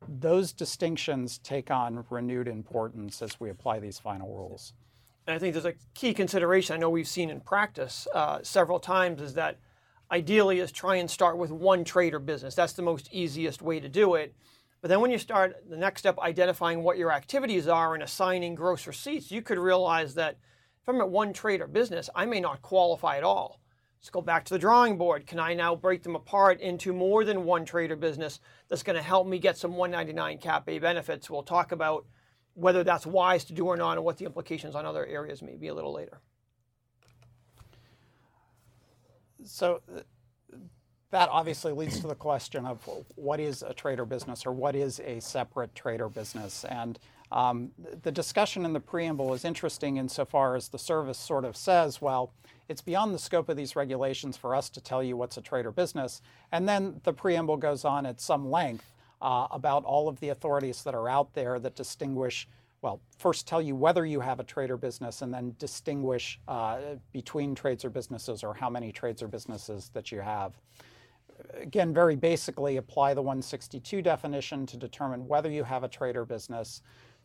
those 0.09 0.53
distinctions 0.53 1.39
take 1.39 1.71
on 1.71 2.05
renewed 2.11 2.49
importance 2.49 3.21
as 3.23 3.39
we 3.39 3.51
apply 3.51 3.81
these 3.81 3.99
final 3.99 4.35
rules. 4.35 4.73
And 5.27 5.35
I 5.35 5.39
think 5.39 5.55
there's 5.55 5.65
a 5.65 5.75
key 5.95 6.15
consideration 6.15 6.75
I 6.75 6.79
know 6.79 6.91
we've 6.91 7.07
seen 7.07 7.31
in 7.31 7.41
practice 7.41 8.09
uh, 8.15 8.41
several 8.43 8.81
times 8.81 9.21
is 9.21 9.35
that 9.35 9.59
ideally 10.11 10.59
is 10.61 10.73
try 10.73 10.97
and 10.97 11.11
start 11.11 11.37
with 11.37 11.51
one 11.51 11.85
trade 11.85 12.15
or 12.15 12.19
business. 12.19 12.55
That's 12.55 12.73
the 12.73 12.83
most 12.83 13.09
easiest 13.13 13.63
way 13.63 13.81
to 13.81 13.89
do 13.89 14.15
it. 14.15 14.35
But 14.81 14.89
then 14.89 15.01
when 15.01 15.11
you 15.11 15.19
start 15.19 15.57
the 15.69 15.77
next 15.77 16.01
step, 16.01 16.19
identifying 16.19 16.83
what 16.83 16.97
your 16.97 17.13
activities 17.13 17.69
are 17.69 17.95
and 17.95 18.03
assigning 18.03 18.55
gross 18.55 18.87
receipts, 18.87 19.31
you 19.31 19.43
could 19.43 19.59
realize 19.59 20.15
that 20.15 20.39
if 20.83 20.89
I'm 20.89 21.01
at 21.01 21.11
one 21.11 21.33
trade 21.33 21.61
or 21.61 21.67
business, 21.67 22.09
I 22.15 22.25
may 22.25 22.41
not 22.41 22.63
qualify 22.63 23.19
at 23.19 23.25
all. 23.25 23.61
Let's 24.01 24.09
go 24.09 24.23
back 24.23 24.47
to 24.47 24.55
the 24.55 24.59
drawing 24.59 24.97
board. 24.97 25.27
Can 25.27 25.39
I 25.39 25.53
now 25.53 25.77
break 25.77 26.03
them 26.03 26.17
apart 26.17 26.59
into 26.61 26.95
more 26.95 27.23
than 27.23 27.45
one 27.45 27.67
trade 27.67 27.91
or 27.91 27.97
business 27.97 28.41
that's 28.69 28.83
going 28.83 28.97
to 28.97 29.03
help 29.03 29.27
me 29.27 29.39
get 29.39 29.59
some 29.59 29.77
199 29.77 30.39
Cap 30.39 30.67
A 30.69 30.79
benefits? 30.79 31.29
We'll 31.29 31.43
talk 31.43 31.71
about 31.73 32.07
whether 32.55 32.85
that's 32.85 33.07
wise 33.07 33.45
to 33.45 33.53
do 33.53 33.67
or 33.67 33.77
not 33.77 33.97
and 33.97 34.05
what 34.05 34.19
the 34.19 34.25
implications 34.25 34.75
on 34.75 34.85
other 34.85 35.07
areas 35.07 35.43
may 35.43 35.57
be 35.57 35.69
a 35.69 35.75
little 35.75 35.93
later. 35.93 36.21
So 39.45 39.81
that 41.11 41.29
obviously 41.31 41.73
leads 41.73 42.01
to 42.01 42.07
the 42.07 42.15
question 42.15 42.67
of 42.67 42.89
what 43.17 43.41
is 43.41 43.63
a 43.63 43.75
trade 43.75 43.99
or 43.99 44.05
business 44.05 44.47
or 44.47 44.53
what 44.53 44.77
is 44.77 45.01
a 45.01 45.21
separate 45.21 45.75
trade 45.75 46.01
or 46.01 46.09
business. 46.09 46.65
And 46.65 46.99
um, 47.33 47.71
the 48.03 48.13
discussion 48.13 48.65
in 48.65 48.73
the 48.73 48.81
preamble 48.81 49.35
is 49.35 49.45
interesting 49.45 49.97
insofar 49.97 50.55
as 50.55 50.69
the 50.69 50.79
service 50.79 51.19
sort 51.19 51.45
of 51.45 51.57
says, 51.57 52.01
well, 52.01 52.33
it's 52.69 52.81
beyond 52.81 53.13
the 53.13 53.19
scope 53.19 53.49
of 53.49 53.57
these 53.57 53.75
regulations 53.75 54.37
for 54.37 54.55
us 54.55 54.71
to 54.71 54.81
tell 54.81 55.03
you 55.03 55.17
what's 55.17 55.37
a 55.37 55.43
trade 55.43 55.67
or 55.67 55.73
business. 55.73 56.23
And 56.53 56.69
then 56.69 57.01
the 57.03 57.13
preamble 57.13 57.57
goes 57.57 57.85
on 57.85 58.07
at 58.07 58.21
some 58.21 58.49
length 58.49 58.93
uh, 59.21 59.47
about 59.51 59.85
all 59.85 60.09
of 60.09 60.19
the 60.21 60.31
authorities 60.31 60.83
that 60.85 60.95
are 60.95 61.09
out 61.09 61.33
there 61.35 61.59
that 61.59 61.75
distinguish 61.77 62.49
well, 62.83 62.99
first 63.19 63.47
tell 63.47 63.61
you 63.61 63.77
whether 63.77 64.07
you 64.07 64.21
have 64.21 64.41
a 64.41 64.43
trade 64.43 64.71
or 64.71 64.79
business 64.79 65.21
and 65.21 65.35
then 65.35 65.55
distinguish 65.59 66.41
uh, 66.49 66.79
between 67.13 67.55
trades 67.55 67.85
or 67.85 67.91
businesses 67.91 68.43
or 68.43 68.55
how 68.55 68.71
many 68.71 68.91
trades 68.91 69.23
or 69.23 69.29
businesses 69.29 69.91
that 69.93 70.11
you 70.11 70.21
have 70.23 70.59
again, 71.55 71.93
very 71.93 72.17
basically 72.17 72.77
apply 72.77 73.15
the 73.15 73.23
162 73.23 74.03
definition 74.03 74.67
to 74.67 74.77
determine 74.77 75.27
whether 75.27 75.51
you 75.51 75.65
have 75.65 75.85
a 75.85 75.89
trade 75.89 76.17
or 76.17 76.25
business. 76.25 76.83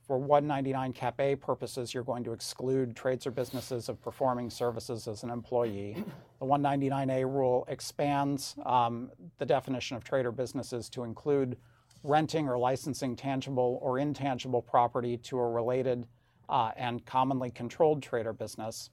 For 0.07 0.19
199 0.19 0.93
Cap 0.93 1.19
A 1.19 1.35
purposes, 1.35 1.91
you're 1.93 2.03
going 2.03 2.23
to 2.25 2.31
exclude 2.31 2.95
trades 2.95 3.25
or 3.25 3.31
businesses 3.31 3.89
of 3.89 3.99
performing 4.03 4.51
services 4.51 5.07
as 5.07 5.23
an 5.23 5.31
employee. 5.31 6.03
The 6.39 6.45
199A 6.45 7.23
rule 7.23 7.65
expands 7.69 8.55
um, 8.65 9.09
the 9.39 9.45
definition 9.45 9.97
of 9.97 10.03
trade 10.03 10.27
or 10.27 10.31
businesses 10.31 10.89
to 10.89 11.03
include 11.03 11.57
renting 12.05 12.47
or 12.47 12.57
licensing 12.57 13.15
tangible 13.15 13.79
or 13.81 13.99
intangible 13.99 14.61
property 14.61 15.17
to 15.17 15.39
a 15.39 15.49
related 15.49 16.05
uh, 16.49 16.71
and 16.77 17.05
commonly 17.05 17.49
controlled 17.49 18.03
trade 18.03 18.25
or 18.25 18.33
business. 18.33 18.89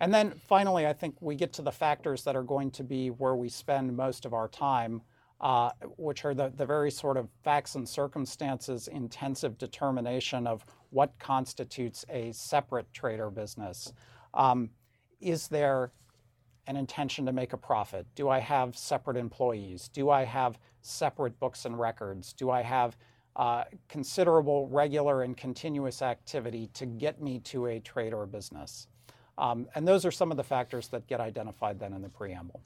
And 0.00 0.12
then 0.12 0.32
finally, 0.48 0.86
I 0.86 0.92
think 0.92 1.16
we 1.20 1.34
get 1.34 1.52
to 1.54 1.62
the 1.62 1.72
factors 1.72 2.24
that 2.24 2.36
are 2.36 2.42
going 2.42 2.70
to 2.72 2.84
be 2.84 3.08
where 3.08 3.36
we 3.36 3.48
spend 3.48 3.96
most 3.96 4.24
of 4.24 4.34
our 4.34 4.48
time, 4.48 5.02
uh, 5.40 5.70
which 5.96 6.24
are 6.24 6.34
the, 6.34 6.52
the 6.56 6.66
very 6.66 6.90
sort 6.90 7.16
of 7.16 7.28
facts 7.44 7.74
and 7.74 7.88
circumstances 7.88 8.88
intensive 8.88 9.58
determination 9.58 10.46
of 10.46 10.64
what 10.90 11.18
constitutes 11.18 12.04
a 12.10 12.32
separate 12.32 12.92
trade 12.92 13.20
or 13.20 13.30
business. 13.30 13.92
Um, 14.34 14.70
is 15.20 15.48
there 15.48 15.92
an 16.66 16.76
intention 16.76 17.26
to 17.26 17.32
make 17.32 17.52
a 17.52 17.56
profit? 17.56 18.06
Do 18.14 18.28
I 18.28 18.38
have 18.38 18.76
separate 18.76 19.16
employees? 19.16 19.88
Do 19.88 20.10
I 20.10 20.24
have 20.24 20.58
separate 20.80 21.38
books 21.38 21.64
and 21.64 21.78
records? 21.78 22.32
Do 22.32 22.50
I 22.50 22.62
have 22.62 22.96
uh, 23.34 23.64
considerable 23.88 24.68
regular 24.68 25.22
and 25.22 25.36
continuous 25.36 26.02
activity 26.02 26.68
to 26.74 26.86
get 26.86 27.20
me 27.20 27.40
to 27.40 27.66
a 27.66 27.80
trade 27.80 28.12
or 28.12 28.26
business? 28.26 28.86
Um, 29.38 29.66
and 29.74 29.88
those 29.88 30.04
are 30.04 30.10
some 30.10 30.30
of 30.30 30.36
the 30.36 30.44
factors 30.44 30.88
that 30.88 31.06
get 31.06 31.20
identified 31.20 31.78
then 31.78 31.92
in 31.94 32.02
the 32.02 32.08
preamble. 32.08 32.60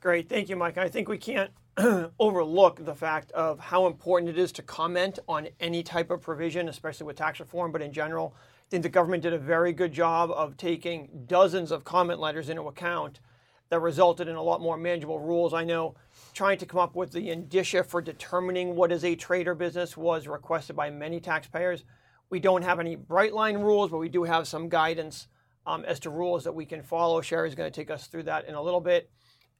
Great, 0.00 0.28
thank 0.28 0.48
you, 0.48 0.56
Mike. 0.56 0.78
I 0.78 0.88
think 0.88 1.08
we 1.08 1.18
can't 1.18 1.50
overlook 2.18 2.84
the 2.84 2.94
fact 2.94 3.32
of 3.32 3.58
how 3.58 3.86
important 3.86 4.30
it 4.30 4.38
is 4.38 4.52
to 4.52 4.62
comment 4.62 5.18
on 5.28 5.48
any 5.58 5.82
type 5.82 6.10
of 6.10 6.20
provision, 6.20 6.68
especially 6.68 7.06
with 7.06 7.16
tax 7.16 7.40
reform, 7.40 7.72
but 7.72 7.82
in 7.82 7.92
general. 7.92 8.34
I 8.66 8.68
think 8.68 8.82
the 8.82 8.88
government 8.88 9.22
did 9.22 9.32
a 9.32 9.38
very 9.38 9.72
good 9.72 9.92
job 9.92 10.28
of 10.32 10.56
taking 10.56 11.24
dozens 11.28 11.70
of 11.70 11.84
comment 11.84 12.18
letters 12.18 12.48
into 12.48 12.62
account 12.62 13.20
that 13.68 13.78
resulted 13.78 14.26
in 14.26 14.34
a 14.34 14.42
lot 14.42 14.60
more 14.60 14.76
manageable 14.76 15.20
rules. 15.20 15.54
I 15.54 15.62
know 15.62 15.94
trying 16.34 16.58
to 16.58 16.66
come 16.66 16.80
up 16.80 16.96
with 16.96 17.12
the 17.12 17.30
indicia 17.30 17.84
for 17.84 18.02
determining 18.02 18.74
what 18.74 18.90
is 18.90 19.04
a 19.04 19.14
trade 19.14 19.46
or 19.46 19.54
business 19.54 19.96
was 19.96 20.26
requested 20.26 20.74
by 20.74 20.90
many 20.90 21.20
taxpayers. 21.20 21.84
We 22.28 22.40
don't 22.40 22.62
have 22.62 22.80
any 22.80 22.96
bright 22.96 23.32
line 23.32 23.58
rules, 23.58 23.92
but 23.92 23.98
we 23.98 24.08
do 24.08 24.24
have 24.24 24.48
some 24.48 24.68
guidance 24.68 25.28
um, 25.64 25.84
as 25.84 26.00
to 26.00 26.10
rules 26.10 26.42
that 26.42 26.54
we 26.54 26.66
can 26.66 26.82
follow. 26.82 27.20
Sherry's 27.20 27.54
going 27.54 27.70
to 27.70 27.80
take 27.80 27.90
us 27.90 28.08
through 28.08 28.24
that 28.24 28.48
in 28.48 28.56
a 28.56 28.62
little 28.62 28.80
bit. 28.80 29.08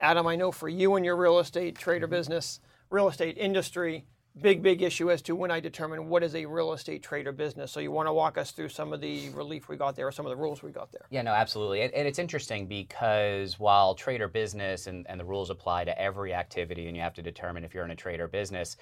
Adam, 0.01 0.27
I 0.27 0.35
know 0.35 0.51
for 0.51 0.69
you 0.69 0.97
and 0.97 1.05
your 1.05 1.17
real 1.17 1.39
estate 1.39 1.79
trade 1.79 2.03
or 2.03 2.09
business, 2.09 2.59
real 2.91 3.09
estate 3.09 3.39
industry, 3.39 4.05
big, 4.41 4.63
big 4.63 4.83
issue 4.83 5.11
as 5.11 5.23
to 5.23 5.35
when 5.35 5.51
I 5.51 5.61
determine 5.61 6.09
what 6.09 6.23
is 6.23 6.35
a 6.35 6.45
real 6.45 6.73
estate 6.73 7.03
trade 7.03 7.27
or 7.27 7.33
business. 7.33 7.73
So 7.73 7.81
you 7.81 7.91
want 7.91 8.07
to 8.09 8.13
walk 8.13 8.37
us 8.37 8.51
through 8.51 8.69
some 8.69 8.93
of 8.93 9.01
the 9.01 9.31
relief 9.31 9.69
we 9.69 9.77
got 9.77 9.97
there 9.97 10.07
or 10.07 10.13
some 10.13 10.27
of 10.27 10.31
the 10.31 10.37
rules 10.37 10.63
we 10.63 10.71
got 10.71 10.93
there. 10.93 11.07
Yeah, 11.11 11.23
no, 11.23 11.33
absolutely. 11.33 11.83
And, 11.83 11.93
and 11.95 12.07
it's 12.07 12.19
interesting 12.19 12.67
because 12.67 13.59
while 13.59 13.95
trade 13.95 14.21
or 14.21 14.29
business 14.29 14.87
and, 14.87 15.07
and 15.09 15.19
the 15.19 15.25
rules 15.25 15.51
apply 15.51 15.85
to 15.85 15.99
every 15.99 16.35
activity 16.35 16.87
and 16.87 16.97
you 16.97 17.03
have 17.03 17.15
to 17.15 17.23
determine 17.23 17.65
if 17.65 17.73
you're 17.75 17.85
in 17.85 17.91
a 17.91 17.97
trade 17.97 18.21
or 18.21 18.29
business, 18.29 18.77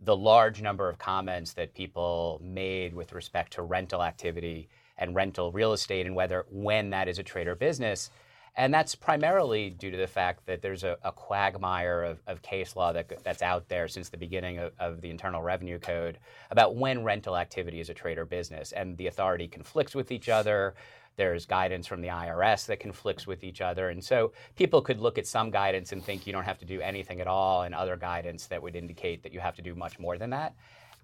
the 0.00 0.16
large 0.16 0.60
number 0.60 0.88
of 0.88 0.98
comments 0.98 1.52
that 1.52 1.74
people 1.74 2.40
made 2.42 2.92
with 2.92 3.12
respect 3.12 3.52
to 3.52 3.62
rental 3.62 4.02
activity 4.02 4.68
and 4.98 5.14
rental 5.14 5.52
real 5.52 5.72
estate 5.72 6.06
and 6.06 6.16
whether 6.16 6.44
when 6.50 6.90
that 6.90 7.08
is 7.08 7.18
a 7.18 7.22
trade 7.22 7.46
or 7.46 7.54
business. 7.54 8.10
And 8.54 8.72
that's 8.72 8.94
primarily 8.94 9.70
due 9.70 9.90
to 9.90 9.96
the 9.96 10.06
fact 10.06 10.44
that 10.44 10.60
there's 10.60 10.84
a, 10.84 10.98
a 11.02 11.10
quagmire 11.10 12.02
of, 12.02 12.22
of, 12.26 12.42
case 12.42 12.76
law 12.76 12.92
that, 12.92 13.24
that's 13.24 13.40
out 13.40 13.68
there 13.68 13.88
since 13.88 14.10
the 14.10 14.18
beginning 14.18 14.58
of, 14.58 14.72
of, 14.78 15.00
the 15.00 15.08
Internal 15.08 15.40
Revenue 15.40 15.78
Code 15.78 16.18
about 16.50 16.76
when 16.76 17.02
rental 17.02 17.36
activity 17.36 17.80
is 17.80 17.88
a 17.88 17.94
trade 17.94 18.18
or 18.18 18.26
business. 18.26 18.72
And 18.72 18.96
the 18.98 19.06
authority 19.06 19.48
conflicts 19.48 19.94
with 19.94 20.12
each 20.12 20.28
other. 20.28 20.74
There's 21.16 21.46
guidance 21.46 21.86
from 21.86 22.02
the 22.02 22.08
IRS 22.08 22.66
that 22.66 22.78
conflicts 22.78 23.26
with 23.26 23.42
each 23.42 23.62
other. 23.62 23.88
And 23.88 24.04
so 24.04 24.32
people 24.54 24.82
could 24.82 25.00
look 25.00 25.16
at 25.16 25.26
some 25.26 25.50
guidance 25.50 25.92
and 25.92 26.04
think 26.04 26.26
you 26.26 26.32
don't 26.32 26.44
have 26.44 26.58
to 26.58 26.66
do 26.66 26.80
anything 26.80 27.20
at 27.20 27.26
all, 27.26 27.62
and 27.62 27.74
other 27.74 27.96
guidance 27.96 28.46
that 28.46 28.62
would 28.62 28.76
indicate 28.76 29.22
that 29.22 29.32
you 29.32 29.40
have 29.40 29.56
to 29.56 29.62
do 29.62 29.74
much 29.74 29.98
more 29.98 30.18
than 30.18 30.30
that. 30.30 30.54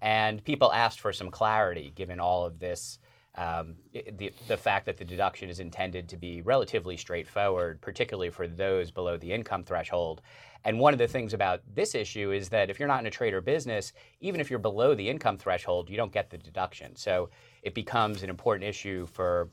And 0.01 0.43
people 0.43 0.71
asked 0.71 0.99
for 0.99 1.13
some 1.13 1.29
clarity 1.31 1.91
given 1.95 2.19
all 2.19 2.45
of 2.45 2.59
this. 2.59 2.99
Um, 3.35 3.75
the, 3.93 4.33
the 4.47 4.57
fact 4.57 4.85
that 4.87 4.97
the 4.97 5.05
deduction 5.05 5.49
is 5.49 5.59
intended 5.59 6.09
to 6.09 6.17
be 6.17 6.41
relatively 6.41 6.97
straightforward, 6.97 7.79
particularly 7.79 8.31
for 8.31 8.47
those 8.47 8.91
below 8.91 9.17
the 9.17 9.31
income 9.31 9.63
threshold. 9.63 10.21
And 10.65 10.79
one 10.79 10.93
of 10.93 10.99
the 10.99 11.07
things 11.07 11.33
about 11.33 11.61
this 11.73 11.95
issue 11.95 12.31
is 12.31 12.49
that 12.49 12.69
if 12.69 12.79
you're 12.79 12.87
not 12.87 12.99
in 12.99 13.05
a 13.05 13.11
trade 13.11 13.33
or 13.33 13.39
business, 13.41 13.93
even 14.19 14.41
if 14.41 14.49
you're 14.49 14.59
below 14.59 14.93
the 14.93 15.07
income 15.07 15.37
threshold, 15.37 15.89
you 15.89 15.95
don't 15.95 16.11
get 16.11 16.29
the 16.29 16.37
deduction. 16.37 16.95
So 16.95 17.29
it 17.61 17.73
becomes 17.73 18.23
an 18.23 18.29
important 18.29 18.67
issue 18.67 19.05
for 19.05 19.49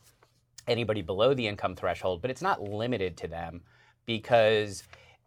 anybody 0.67 1.03
below 1.03 1.35
the 1.35 1.47
income 1.47 1.77
threshold, 1.77 2.23
but 2.23 2.31
it's 2.31 2.43
not 2.43 2.63
limited 2.63 3.17
to 3.19 3.29
them 3.29 3.63
because 4.05 4.83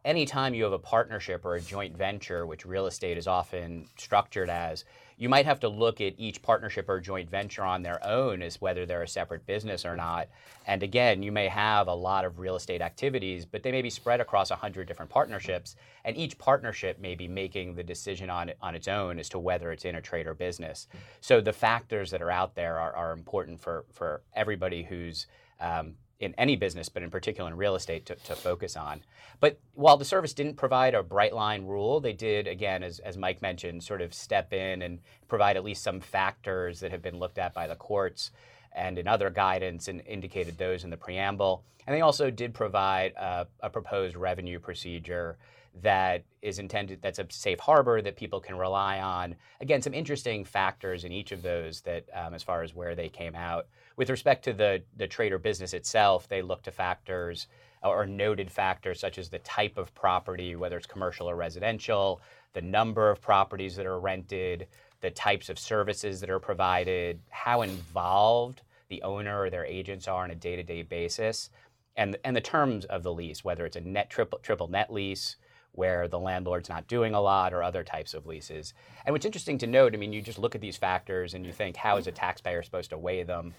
anytime 0.06 0.54
you 0.54 0.64
have 0.64 0.74
a 0.74 0.80
partnership 0.80 1.46
or 1.46 1.56
a 1.56 1.62
joint 1.62 1.98
venture, 1.98 2.46
which 2.46 2.66
real 2.66 2.88
estate 2.88 3.18
is 3.18 3.28
often 3.28 3.88
structured 3.98 4.50
as, 4.50 4.86
you 5.18 5.28
might 5.28 5.46
have 5.46 5.60
to 5.60 5.68
look 5.68 6.00
at 6.00 6.14
each 6.18 6.42
partnership 6.42 6.88
or 6.88 7.02
joint 7.02 7.30
venture 7.30 7.64
on 7.64 7.84
their 7.84 8.02
own 8.08 8.42
as 8.42 8.62
whether 8.62 8.86
they're 8.86 9.04
a 9.04 9.08
separate 9.08 9.46
business 9.46 9.86
or 9.86 9.98
not. 9.98 10.30
And 10.66 10.82
again, 10.82 11.22
you 11.22 11.32
may 11.34 11.50
have 11.50 11.90
a 11.90 11.94
lot 11.94 12.24
of 12.24 12.40
real 12.40 12.56
estate 12.56 12.82
activities, 12.82 13.46
but 13.46 13.62
they 13.62 13.74
may 13.74 13.82
be 13.82 13.90
spread 13.90 14.22
across 14.22 14.50
100 14.50 14.88
different 14.88 15.12
partnerships, 15.12 15.76
and 16.06 16.16
each 16.16 16.38
partnership 16.38 17.00
may 17.00 17.16
be 17.16 17.28
making 17.28 17.76
the 17.76 17.84
decision 17.84 18.30
on, 18.30 18.54
on 18.62 18.76
its 18.76 18.88
own 18.88 19.20
as 19.20 19.28
to 19.30 19.40
whether 19.40 19.74
it's 19.74 19.84
in 19.84 19.96
a 19.96 20.02
trade 20.02 20.26
or 20.26 20.34
business. 20.34 20.88
So 21.20 21.42
the 21.42 21.52
factors 21.52 22.12
that 22.12 22.22
are 22.22 22.32
out 22.32 22.56
there 22.56 22.80
are, 22.80 22.96
are 22.96 23.12
important 23.12 23.60
for, 23.60 23.84
for 23.92 24.22
everybody 24.34 24.84
who's 24.84 25.28
um, 25.60 25.96
in 26.20 26.36
any 26.38 26.56
business, 26.56 26.90
but 26.90 27.02
in 27.02 27.10
particular 27.10 27.50
in 27.50 27.56
real 27.56 27.76
estate, 27.76 28.06
to, 28.06 28.16
to, 28.16 28.36
focus 28.36 28.76
on. 28.76 29.02
But 29.40 29.60
while 29.74 29.96
the 29.96 30.06
service 30.06 30.34
didn't 30.34 30.56
provide 30.56 30.94
a 30.94 31.02
bright 31.02 31.34
line 31.34 31.66
rule, 31.66 32.02
they 32.02 32.14
did, 32.14 32.46
again, 32.46 32.84
as, 32.84 33.00
as 33.00 33.18
Mike 33.18 33.42
mentioned, 33.42 33.84
sort 33.84 34.02
of 34.02 34.14
step 34.14 34.52
in 34.52 34.82
and 34.82 35.00
provide 35.30 35.56
at 35.56 35.64
least 35.64 35.82
some 35.82 36.02
factors 36.02 36.82
that 36.82 36.92
have 36.92 37.02
been 37.02 37.20
looked 37.20 37.38
at 37.38 37.54
by 37.54 37.68
the 37.68 37.76
courts 37.76 38.32
and 38.76 38.98
in 38.98 39.08
other 39.08 39.30
guidance 39.30 39.88
and 39.88 40.02
indicated 40.06 40.58
those 40.58 40.84
in 40.84 40.90
the 40.90 40.98
preamble. 40.98 41.64
And 41.88 41.96
they 41.96 42.02
also 42.02 42.30
did 42.30 42.54
provide 42.54 43.14
a, 43.14 43.48
a 43.62 43.70
proposed 43.70 44.16
revenue 44.18 44.60
procedure 44.60 45.38
that 45.82 46.24
is 46.42 46.60
intended 46.60 47.02
that's 47.02 47.20
a 47.20 47.26
safe 47.30 47.60
harbor 47.60 48.02
that 48.02 48.16
people 48.16 48.40
can 48.40 48.58
rely 48.58 49.00
on 49.00 49.36
again 49.62 49.82
some 49.82 49.94
interesting 49.94 50.44
factors 50.44 51.04
in 51.04 51.12
each 51.12 51.32
of 51.32 51.42
those 51.42 51.82
that 51.82 52.06
um, 52.14 52.34
as 52.34 52.44
far 52.44 52.64
as 52.64 52.76
where 52.76 52.96
they 52.96 53.10
came 53.10 53.36
out 53.36 53.68
with 54.00 54.10
respect 54.10 54.46
to 54.46 54.54
the, 54.54 54.82
the 54.96 55.08
trade 55.08 55.34
or 55.34 55.38
business 55.38 55.74
itself, 55.74 56.30
they 56.30 56.42
look 56.42 56.64
to 56.64 56.72
factors 56.72 57.48
or 57.84 58.06
noted 58.06 58.50
factors 58.50 58.98
such 58.98 59.18
as 59.18 59.30
the 59.30 59.40
type 59.40 59.78
of 59.78 59.94
property, 59.94 60.56
whether 60.56 60.78
it's 60.78 60.88
commercial 60.88 61.30
or 61.30 61.36
residential, 61.36 62.22
the 62.54 62.62
number 62.62 63.10
of 63.10 63.22
properties 63.22 63.76
that 63.76 63.86
are 63.86 64.00
rented, 64.00 64.68
the 65.02 65.12
types 65.12 65.50
of 65.50 65.60
services 65.60 66.22
that 66.22 66.30
are 66.30 66.40
provided, 66.40 67.20
how 67.30 67.62
involved 67.62 68.62
the 68.88 69.02
owner 69.04 69.42
or 69.42 69.50
their 69.50 69.66
agents 69.66 70.08
are 70.08 70.24
on 70.24 70.32
a 70.32 70.36
day 70.36 70.56
to 70.56 70.64
day 70.64 70.82
basis. 70.82 71.50
and 71.98 72.18
and 72.24 72.36
the 72.36 72.42
terms 72.42 72.86
of 72.86 73.04
the 73.04 73.14
lease, 73.14 73.44
whether 73.44 73.66
it's 73.66 73.76
a 73.76 73.82
net 73.82 74.10
triple 74.10 74.40
triple 74.40 74.70
net 74.70 74.92
lease 74.94 75.36
where 75.80 76.10
the 76.10 76.20
landlord's 76.20 76.68
not 76.68 76.90
doing 76.90 77.14
a 77.14 77.22
lot 77.22 77.54
or 77.54 77.64
other 77.64 77.86
types 77.86 78.14
of 78.14 78.28
leases. 78.28 78.74
And 79.06 79.14
what's 79.14 79.26
interesting 79.26 79.58
to 79.60 79.68
note, 79.68 79.94
I 79.94 79.98
mean, 79.98 80.12
you 80.12 80.22
just 80.22 80.38
look 80.38 80.54
at 80.54 80.60
these 80.60 80.76
factors 80.76 81.34
and 81.34 81.46
you 81.46 81.54
think, 81.54 81.78
how 81.78 81.96
is 81.96 82.06
a 82.06 82.12
taxpayer 82.12 82.62
supposed 82.62 82.90
to 82.90 82.98
weigh 82.98 83.24
them? 83.24 83.54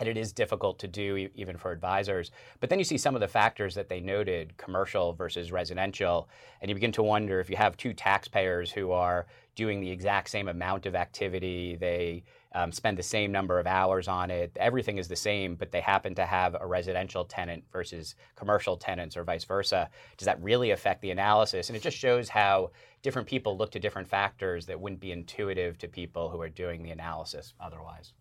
And 0.00 0.08
it 0.08 0.16
is 0.16 0.32
difficult 0.32 0.78
to 0.78 0.88
do 0.88 1.28
even 1.34 1.58
for 1.58 1.70
advisors. 1.70 2.30
But 2.58 2.70
then 2.70 2.78
you 2.78 2.86
see 2.86 2.96
some 2.96 3.14
of 3.14 3.20
the 3.20 3.28
factors 3.28 3.74
that 3.74 3.90
they 3.90 4.00
noted, 4.00 4.56
commercial 4.56 5.12
versus 5.12 5.52
residential, 5.52 6.30
and 6.62 6.70
you 6.70 6.74
begin 6.74 6.92
to 6.92 7.02
wonder 7.02 7.38
if 7.38 7.50
you 7.50 7.56
have 7.56 7.76
two 7.76 7.92
taxpayers 7.92 8.72
who 8.72 8.90
are 8.90 9.26
doing 9.54 9.80
the 9.80 9.90
exact 9.90 10.30
same 10.30 10.48
amount 10.48 10.86
of 10.86 10.94
activity, 10.94 11.76
they 11.76 12.24
um, 12.54 12.72
spend 12.72 12.98
the 12.98 13.02
same 13.02 13.32
number 13.32 13.58
of 13.58 13.66
hours 13.66 14.08
on 14.08 14.30
it. 14.30 14.52
Everything 14.56 14.98
is 14.98 15.08
the 15.08 15.16
same, 15.16 15.54
but 15.54 15.70
they 15.70 15.80
happen 15.80 16.14
to 16.16 16.26
have 16.26 16.56
a 16.60 16.66
residential 16.66 17.24
tenant 17.24 17.64
versus 17.72 18.14
commercial 18.36 18.76
tenants 18.76 19.16
or 19.16 19.24
vice 19.24 19.44
versa. 19.44 19.88
Does 20.16 20.26
that 20.26 20.42
really 20.42 20.70
affect 20.70 21.02
the 21.02 21.10
analysis? 21.10 21.68
And 21.68 21.76
it 21.76 21.82
just 21.82 21.96
shows 21.96 22.28
how 22.28 22.70
different 23.02 23.28
people 23.28 23.56
look 23.56 23.70
to 23.72 23.78
different 23.78 24.08
factors 24.08 24.66
that 24.66 24.80
wouldn't 24.80 25.00
be 25.00 25.12
intuitive 25.12 25.78
to 25.78 25.88
people 25.88 26.28
who 26.28 26.40
are 26.40 26.48
doing 26.48 26.82
the 26.82 26.90
analysis 26.90 27.54
otherwise. 27.60 28.12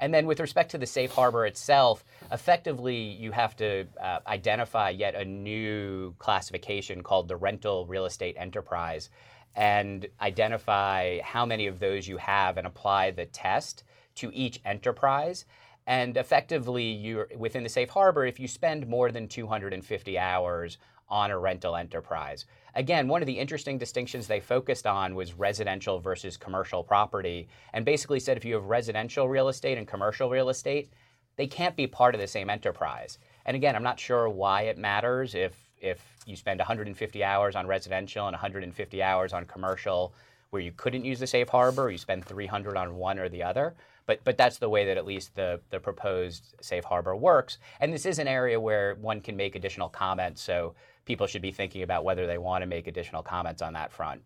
And 0.00 0.14
then 0.14 0.26
with 0.26 0.40
respect 0.40 0.70
to 0.70 0.78
the 0.78 0.86
safe 0.86 1.12
harbor 1.12 1.44
itself, 1.44 2.04
effectively 2.32 2.96
you 2.96 3.32
have 3.32 3.54
to 3.56 3.86
uh, 4.02 4.20
identify 4.26 4.90
yet 4.90 5.14
a 5.14 5.24
new 5.24 6.14
classification 6.18 7.02
called 7.02 7.28
the 7.28 7.36
rental 7.36 7.86
real 7.86 8.06
estate 8.06 8.36
enterprise 8.38 9.10
and 9.54 10.06
identify 10.20 11.20
how 11.20 11.44
many 11.44 11.66
of 11.66 11.78
those 11.78 12.06
you 12.06 12.16
have 12.16 12.56
and 12.56 12.66
apply 12.66 13.10
the 13.10 13.26
test 13.26 13.84
to 14.16 14.30
each 14.32 14.60
enterprise. 14.64 15.44
And 15.86 16.16
effectively, 16.16 16.84
you're 16.84 17.28
within 17.36 17.62
the 17.62 17.68
safe 17.68 17.90
harbor 17.90 18.26
if 18.26 18.38
you 18.38 18.46
spend 18.46 18.86
more 18.86 19.10
than 19.10 19.26
250 19.26 20.18
hours 20.18 20.78
on 21.08 21.30
a 21.30 21.38
rental 21.38 21.74
enterprise. 21.74 22.46
Again, 22.74 23.08
one 23.08 23.20
of 23.20 23.26
the 23.26 23.38
interesting 23.38 23.78
distinctions 23.78 24.26
they 24.26 24.38
focused 24.38 24.86
on 24.86 25.16
was 25.16 25.34
residential 25.34 25.98
versus 25.98 26.36
commercial 26.36 26.84
property, 26.84 27.48
and 27.72 27.84
basically 27.84 28.20
said 28.20 28.36
if 28.36 28.44
you 28.44 28.54
have 28.54 28.66
residential 28.66 29.28
real 29.28 29.48
estate 29.48 29.76
and 29.76 29.88
commercial 29.88 30.30
real 30.30 30.50
estate, 30.50 30.92
they 31.36 31.48
can't 31.48 31.74
be 31.74 31.86
part 31.86 32.14
of 32.14 32.20
the 32.20 32.26
same 32.28 32.48
enterprise. 32.48 33.18
And 33.44 33.56
again, 33.56 33.74
I'm 33.74 33.82
not 33.82 33.98
sure 33.98 34.28
why 34.28 34.62
it 34.62 34.78
matters 34.78 35.34
if 35.34 35.70
if 35.80 36.19
you 36.30 36.36
spend 36.36 36.58
150 36.58 37.24
hours 37.24 37.56
on 37.56 37.66
residential 37.66 38.26
and 38.26 38.34
150 38.34 39.02
hours 39.02 39.32
on 39.32 39.44
commercial 39.44 40.14
where 40.50 40.62
you 40.62 40.72
couldn't 40.76 41.04
use 41.04 41.20
the 41.20 41.26
safe 41.26 41.48
harbor, 41.48 41.84
or 41.84 41.90
you 41.90 41.98
spend 41.98 42.24
300 42.24 42.76
on 42.76 42.96
one 42.96 43.18
or 43.18 43.28
the 43.28 43.42
other. 43.42 43.74
But, 44.06 44.20
but 44.24 44.36
that's 44.36 44.58
the 44.58 44.68
way 44.68 44.84
that 44.86 44.96
at 44.96 45.06
least 45.06 45.36
the, 45.36 45.60
the 45.70 45.78
proposed 45.78 46.54
safe 46.60 46.84
harbor 46.84 47.14
works. 47.14 47.58
And 47.78 47.92
this 47.92 48.04
is 48.04 48.18
an 48.18 48.26
area 48.26 48.58
where 48.58 48.96
one 48.96 49.20
can 49.20 49.36
make 49.36 49.54
additional 49.54 49.88
comments, 49.88 50.42
so 50.42 50.74
people 51.04 51.28
should 51.28 51.42
be 51.42 51.52
thinking 51.52 51.82
about 51.82 52.04
whether 52.04 52.26
they 52.26 52.38
want 52.38 52.62
to 52.62 52.66
make 52.66 52.88
additional 52.88 53.22
comments 53.22 53.62
on 53.62 53.72
that 53.74 53.92
front. 53.92 54.22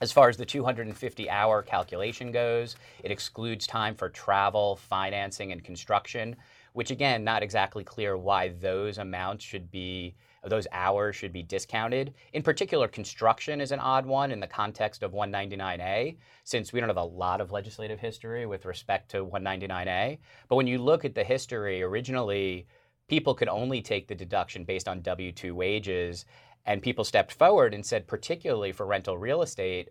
As 0.00 0.12
far 0.12 0.28
as 0.28 0.36
the 0.36 0.46
250 0.46 1.28
hour 1.28 1.62
calculation 1.62 2.30
goes, 2.30 2.76
it 3.02 3.10
excludes 3.10 3.66
time 3.66 3.94
for 3.94 4.08
travel, 4.08 4.76
financing, 4.76 5.52
and 5.52 5.62
construction, 5.62 6.36
which 6.72 6.90
again, 6.90 7.24
not 7.24 7.42
exactly 7.42 7.84
clear 7.84 8.16
why 8.16 8.48
those 8.48 8.98
amounts 8.98 9.44
should 9.44 9.70
be 9.70 10.14
those 10.46 10.66
hours 10.72 11.16
should 11.16 11.32
be 11.32 11.42
discounted. 11.42 12.14
In 12.32 12.42
particular, 12.42 12.88
construction 12.88 13.60
is 13.60 13.72
an 13.72 13.80
odd 13.80 14.06
one 14.06 14.32
in 14.32 14.40
the 14.40 14.46
context 14.46 15.02
of 15.02 15.12
199A, 15.12 16.16
since 16.44 16.72
we 16.72 16.80
don't 16.80 16.88
have 16.88 16.96
a 16.96 17.04
lot 17.04 17.40
of 17.40 17.52
legislative 17.52 18.00
history 18.00 18.46
with 18.46 18.64
respect 18.64 19.10
to 19.10 19.24
199A. 19.24 20.18
But 20.48 20.56
when 20.56 20.66
you 20.66 20.78
look 20.78 21.04
at 21.04 21.14
the 21.14 21.24
history, 21.24 21.82
originally 21.82 22.66
people 23.08 23.34
could 23.34 23.48
only 23.48 23.82
take 23.82 24.08
the 24.08 24.14
deduction 24.14 24.64
based 24.64 24.88
on 24.88 25.02
W 25.02 25.32
2 25.32 25.54
wages. 25.54 26.24
And 26.66 26.82
people 26.82 27.04
stepped 27.04 27.32
forward 27.32 27.74
and 27.74 27.84
said, 27.84 28.06
particularly 28.06 28.72
for 28.72 28.86
rental 28.86 29.18
real 29.18 29.42
estate, 29.42 29.88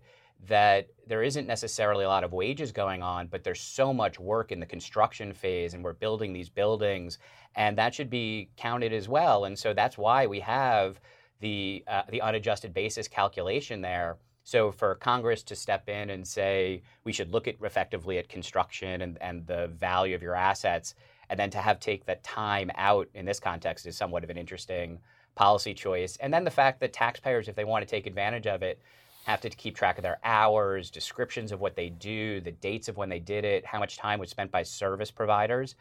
that 0.47 0.87
there 1.05 1.21
isn't 1.23 1.47
necessarily 1.47 2.05
a 2.05 2.07
lot 2.07 2.23
of 2.23 2.31
wages 2.31 2.71
going 2.71 3.03
on, 3.03 3.27
but 3.27 3.43
there's 3.43 3.59
so 3.59 3.93
much 3.93 4.19
work 4.19 4.51
in 4.51 4.59
the 4.59 4.65
construction 4.65 5.33
phase, 5.33 5.73
and 5.73 5.83
we're 5.83 5.93
building 5.93 6.33
these 6.33 6.49
buildings, 6.49 7.17
and 7.55 7.77
that 7.77 7.93
should 7.93 8.09
be 8.09 8.49
counted 8.55 8.93
as 8.93 9.09
well. 9.09 9.45
And 9.45 9.57
so 9.57 9.73
that's 9.73 9.97
why 9.97 10.27
we 10.27 10.39
have 10.39 10.99
the 11.41 11.83
uh, 11.87 12.03
the 12.09 12.21
unadjusted 12.21 12.73
basis 12.73 13.07
calculation 13.07 13.81
there. 13.81 14.17
So 14.43 14.71
for 14.71 14.95
Congress 14.95 15.43
to 15.43 15.55
step 15.55 15.89
in 15.89 16.09
and 16.09 16.27
say 16.27 16.81
we 17.03 17.11
should 17.11 17.31
look 17.31 17.47
at 17.47 17.55
effectively 17.61 18.17
at 18.17 18.29
construction 18.29 19.01
and, 19.01 19.17
and 19.21 19.45
the 19.45 19.67
value 19.67 20.15
of 20.15 20.23
your 20.23 20.35
assets, 20.35 20.95
and 21.29 21.39
then 21.39 21.49
to 21.51 21.59
have 21.59 21.79
take 21.79 22.05
that 22.05 22.23
time 22.23 22.71
out 22.75 23.07
in 23.13 23.25
this 23.25 23.39
context 23.39 23.85
is 23.85 23.97
somewhat 23.97 24.23
of 24.23 24.29
an 24.29 24.37
interesting 24.37 24.99
policy 25.35 25.73
choice. 25.73 26.17
And 26.17 26.33
then 26.33 26.43
the 26.43 26.51
fact 26.51 26.79
that 26.79 26.93
taxpayers, 26.93 27.47
if 27.47 27.55
they 27.55 27.63
want 27.63 27.87
to 27.87 27.89
take 27.89 28.07
advantage 28.07 28.47
of 28.47 28.63
it, 28.63 28.81
have 29.25 29.41
to 29.41 29.49
keep 29.49 29.75
track 29.75 29.97
of 29.97 30.03
their 30.03 30.19
hours, 30.23 30.89
descriptions 30.89 31.51
of 31.51 31.59
what 31.59 31.75
they 31.75 31.89
do, 31.89 32.41
the 32.41 32.51
dates 32.51 32.87
of 32.87 32.97
when 32.97 33.09
they 33.09 33.19
did 33.19 33.45
it, 33.45 33.65
how 33.65 33.79
much 33.79 33.97
time 33.97 34.19
was 34.19 34.29
spent 34.29 34.51
by 34.51 34.63
service 34.63 35.11
providers. 35.11 35.75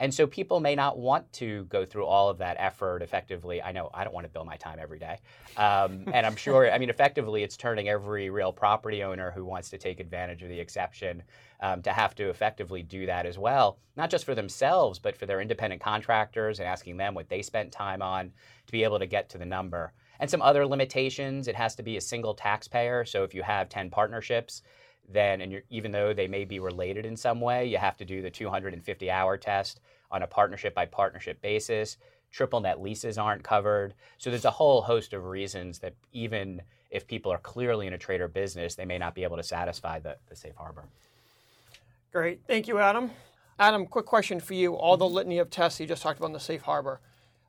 And 0.00 0.12
so 0.12 0.26
people 0.26 0.58
may 0.58 0.74
not 0.74 0.98
want 0.98 1.32
to 1.34 1.64
go 1.66 1.84
through 1.84 2.06
all 2.06 2.28
of 2.28 2.38
that 2.38 2.56
effort 2.58 3.02
effectively. 3.02 3.62
I 3.62 3.70
know 3.70 3.88
I 3.94 4.02
don't 4.02 4.12
want 4.12 4.26
to 4.26 4.32
bill 4.32 4.44
my 4.44 4.56
time 4.56 4.78
every 4.80 4.98
day. 4.98 5.20
Um, 5.56 6.04
and 6.12 6.26
I'm 6.26 6.34
sure, 6.34 6.70
I 6.72 6.78
mean, 6.78 6.90
effectively, 6.90 7.44
it's 7.44 7.56
turning 7.56 7.88
every 7.88 8.28
real 8.28 8.52
property 8.52 9.04
owner 9.04 9.30
who 9.30 9.44
wants 9.44 9.70
to 9.70 9.78
take 9.78 10.00
advantage 10.00 10.42
of 10.42 10.48
the 10.48 10.58
exception 10.58 11.22
um, 11.60 11.82
to 11.82 11.92
have 11.92 12.16
to 12.16 12.30
effectively 12.30 12.82
do 12.82 13.06
that 13.06 13.26
as 13.26 13.38
well, 13.38 13.78
not 13.96 14.10
just 14.10 14.24
for 14.24 14.34
themselves, 14.34 14.98
but 14.98 15.16
for 15.16 15.26
their 15.26 15.40
independent 15.40 15.80
contractors 15.80 16.58
and 16.58 16.66
asking 16.66 16.96
them 16.96 17.14
what 17.14 17.28
they 17.28 17.40
spent 17.40 17.70
time 17.70 18.02
on 18.02 18.32
to 18.66 18.72
be 18.72 18.82
able 18.82 18.98
to 18.98 19.06
get 19.06 19.28
to 19.28 19.38
the 19.38 19.46
number. 19.46 19.92
And 20.22 20.30
some 20.30 20.40
other 20.40 20.64
limitations 20.64 21.48
it 21.48 21.56
has 21.56 21.74
to 21.74 21.82
be 21.82 21.96
a 21.96 22.00
single 22.00 22.32
taxpayer. 22.32 23.04
So 23.04 23.24
if 23.24 23.34
you 23.34 23.42
have 23.42 23.68
10 23.68 23.90
partnerships, 23.90 24.62
then 25.08 25.40
and 25.40 25.60
even 25.68 25.90
though 25.90 26.14
they 26.14 26.28
may 26.28 26.44
be 26.44 26.60
related 26.60 27.04
in 27.04 27.16
some 27.16 27.40
way, 27.40 27.66
you 27.66 27.76
have 27.76 27.96
to 27.96 28.04
do 28.04 28.22
the 28.22 28.30
250 28.30 29.10
hour 29.10 29.36
test 29.36 29.80
on 30.12 30.22
a 30.22 30.26
partnership 30.28 30.76
by 30.76 30.86
partnership 30.86 31.42
basis. 31.42 31.96
Triple 32.30 32.60
net 32.60 32.80
leases 32.80 33.18
aren't 33.18 33.42
covered. 33.42 33.94
So 34.18 34.30
there's 34.30 34.44
a 34.44 34.50
whole 34.52 34.80
host 34.80 35.12
of 35.12 35.24
reasons 35.24 35.80
that 35.80 35.94
even 36.12 36.62
if 36.92 37.08
people 37.08 37.32
are 37.32 37.38
clearly 37.38 37.88
in 37.88 37.92
a 37.94 37.98
trade 37.98 38.20
or 38.20 38.28
business, 38.28 38.76
they 38.76 38.84
may 38.84 38.98
not 38.98 39.16
be 39.16 39.24
able 39.24 39.38
to 39.38 39.42
satisfy 39.42 39.98
the, 39.98 40.18
the 40.28 40.36
safe 40.36 40.54
harbor. 40.54 40.84
Great. 42.12 42.42
Thank 42.46 42.68
you, 42.68 42.78
Adam. 42.78 43.10
Adam, 43.58 43.86
quick 43.86 44.06
question 44.06 44.38
for 44.38 44.54
you. 44.54 44.76
All 44.76 44.96
the 44.96 45.08
litany 45.08 45.40
of 45.40 45.50
tests 45.50 45.80
you 45.80 45.86
just 45.88 46.00
talked 46.00 46.20
about 46.20 46.28
in 46.28 46.32
the 46.32 46.38
safe 46.38 46.62
harbor. 46.62 47.00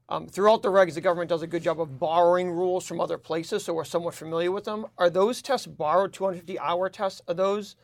Um, 0.09 0.27
throughout 0.27 0.61
the 0.61 0.69
regs, 0.69 0.95
the 0.95 1.01
government 1.01 1.29
does 1.29 1.41
a 1.41 1.47
good 1.47 1.63
job 1.63 1.79
of 1.79 1.97
borrowing 1.97 2.51
rules 2.51 2.85
from 2.85 2.99
other 2.99 3.17
places, 3.17 3.63
so 3.63 3.73
we're 3.73 3.85
somewhat 3.85 4.13
familiar 4.13 4.51
with 4.51 4.65
them. 4.65 4.85
Are 4.97 5.09
those 5.09 5.41
tests 5.41 5.65
borrowed 5.65 6.13
250 6.13 6.59
hour 6.59 6.89
tests? 6.89 7.21
Are 7.27 7.33
those 7.33 7.75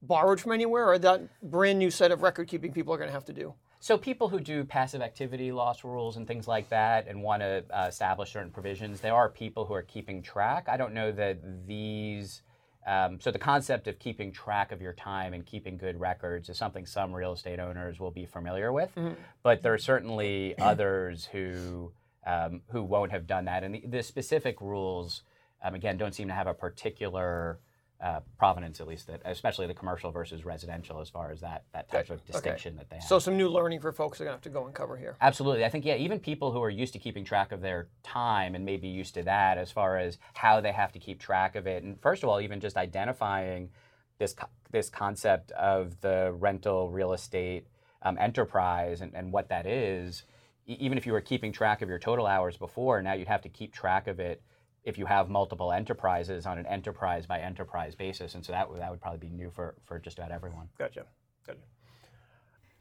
borrowed 0.00 0.40
from 0.40 0.52
anywhere, 0.52 0.88
or 0.88 0.98
that 0.98 1.22
brand 1.42 1.78
new 1.78 1.90
set 1.90 2.12
of 2.12 2.22
record 2.22 2.46
keeping 2.48 2.72
people 2.72 2.94
are 2.94 2.96
going 2.96 3.08
to 3.08 3.12
have 3.12 3.24
to 3.24 3.32
do? 3.32 3.54
So 3.80 3.98
people 3.98 4.28
who 4.28 4.40
do 4.40 4.64
passive 4.64 5.02
activity 5.02 5.52
loss 5.52 5.84
rules 5.84 6.16
and 6.16 6.26
things 6.26 6.48
like 6.48 6.70
that 6.70 7.06
and 7.06 7.22
want 7.22 7.42
to 7.42 7.64
uh, 7.70 7.86
establish 7.88 8.32
certain 8.32 8.50
provisions, 8.50 9.00
there 9.00 9.14
are 9.14 9.28
people 9.28 9.66
who 9.66 9.74
are 9.74 9.82
keeping 9.82 10.22
track. 10.22 10.68
I 10.68 10.76
don't 10.76 10.94
know 10.94 11.12
that 11.12 11.66
these. 11.66 12.42
Um, 12.86 13.18
so 13.20 13.30
the 13.30 13.38
concept 13.38 13.88
of 13.88 13.98
keeping 13.98 14.30
track 14.30 14.70
of 14.70 14.82
your 14.82 14.92
time 14.92 15.32
and 15.32 15.46
keeping 15.46 15.78
good 15.78 15.98
records 15.98 16.48
is 16.50 16.58
something 16.58 16.84
some 16.84 17.14
real 17.14 17.32
estate 17.32 17.58
owners 17.58 17.98
will 17.98 18.10
be 18.10 18.26
familiar 18.26 18.72
with, 18.72 18.94
mm-hmm. 18.94 19.14
but 19.42 19.62
there 19.62 19.72
are 19.72 19.78
certainly 19.78 20.54
others 20.58 21.26
who 21.32 21.92
um, 22.26 22.62
who 22.68 22.82
won't 22.82 23.10
have 23.10 23.26
done 23.26 23.46
that. 23.46 23.64
And 23.64 23.74
the, 23.74 23.82
the 23.86 24.02
specific 24.02 24.60
rules, 24.60 25.22
um, 25.62 25.74
again, 25.74 25.96
don't 25.96 26.14
seem 26.14 26.28
to 26.28 26.34
have 26.34 26.46
a 26.46 26.54
particular 26.54 27.58
uh, 28.04 28.20
provenance, 28.36 28.82
at 28.82 28.86
least 28.86 29.06
that, 29.06 29.22
especially 29.24 29.66
the 29.66 29.72
commercial 29.72 30.10
versus 30.10 30.44
residential, 30.44 31.00
as 31.00 31.08
far 31.08 31.32
as 31.32 31.40
that 31.40 31.64
that 31.72 31.90
type 31.90 32.10
of 32.10 32.22
distinction 32.26 32.74
okay. 32.74 32.78
that 32.78 32.90
they 32.90 32.96
have. 32.96 33.04
So 33.04 33.18
some 33.18 33.38
new 33.38 33.48
learning 33.48 33.80
for 33.80 33.92
folks 33.92 34.20
are 34.20 34.24
going 34.24 34.32
to 34.32 34.36
have 34.36 34.42
to 34.42 34.50
go 34.50 34.66
and 34.66 34.74
cover 34.74 34.98
here. 34.98 35.16
Absolutely, 35.22 35.64
I 35.64 35.70
think 35.70 35.86
yeah, 35.86 35.94
even 35.96 36.20
people 36.20 36.52
who 36.52 36.62
are 36.62 36.68
used 36.68 36.92
to 36.92 36.98
keeping 36.98 37.24
track 37.24 37.50
of 37.50 37.62
their 37.62 37.88
time 38.02 38.54
and 38.54 38.62
maybe 38.62 38.88
used 38.88 39.14
to 39.14 39.22
that, 39.22 39.56
as 39.56 39.72
far 39.72 39.96
as 39.96 40.18
how 40.34 40.60
they 40.60 40.72
have 40.72 40.92
to 40.92 40.98
keep 40.98 41.18
track 41.18 41.56
of 41.56 41.66
it, 41.66 41.82
and 41.82 41.98
first 42.02 42.22
of 42.22 42.28
all, 42.28 42.42
even 42.42 42.60
just 42.60 42.76
identifying 42.76 43.70
this 44.18 44.36
this 44.70 44.90
concept 44.90 45.50
of 45.52 45.98
the 46.02 46.34
rental 46.38 46.90
real 46.90 47.14
estate 47.14 47.68
um, 48.02 48.18
enterprise 48.20 49.00
and, 49.00 49.14
and 49.14 49.32
what 49.32 49.48
that 49.48 49.66
is. 49.66 50.24
even 50.66 50.98
if 50.98 51.06
you 51.06 51.12
were 51.12 51.22
keeping 51.22 51.52
track 51.52 51.80
of 51.80 51.88
your 51.88 51.98
total 51.98 52.26
hours 52.26 52.58
before, 52.58 53.00
now 53.00 53.14
you'd 53.14 53.28
have 53.28 53.42
to 53.42 53.48
keep 53.48 53.72
track 53.72 54.06
of 54.06 54.20
it 54.20 54.42
if 54.84 54.98
you 54.98 55.06
have 55.06 55.30
multiple 55.30 55.72
enterprises 55.72 56.46
on 56.46 56.58
an 56.58 56.66
enterprise 56.66 57.26
by 57.26 57.40
enterprise 57.40 57.94
basis. 57.94 58.34
And 58.34 58.44
so 58.44 58.52
that, 58.52 58.68
that 58.76 58.90
would 58.90 59.00
probably 59.00 59.28
be 59.28 59.34
new 59.34 59.50
for, 59.50 59.74
for 59.84 59.98
just 59.98 60.18
about 60.18 60.30
everyone. 60.30 60.68
Gotcha. 60.78 61.06
Gotcha. 61.46 61.60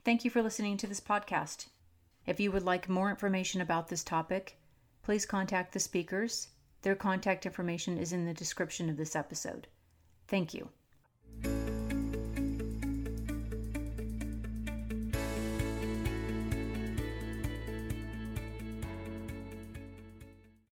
Thank 0.04 0.26
you 0.26 0.32
for 0.32 0.42
listening 0.42 0.78
to 0.78 0.88
this 0.88 1.00
podcast. 1.00 1.68
If 2.26 2.40
you 2.40 2.52
would 2.52 2.64
like 2.64 2.90
more 2.90 3.10
information 3.10 3.62
about 3.62 3.88
this 3.88 4.04
topic, 4.04 4.58
please 5.02 5.26
contact 5.26 5.74
the 5.74 5.80
speakers. 5.80 6.50
Their 6.82 6.96
contact 6.96 7.46
information 7.46 7.98
is 7.98 8.12
in 8.12 8.26
the 8.26 8.34
description 8.34 8.90
of 8.90 8.98
this 8.98 9.16
episode. 9.16 9.68
Thank 10.28 10.54
you. 10.54 10.70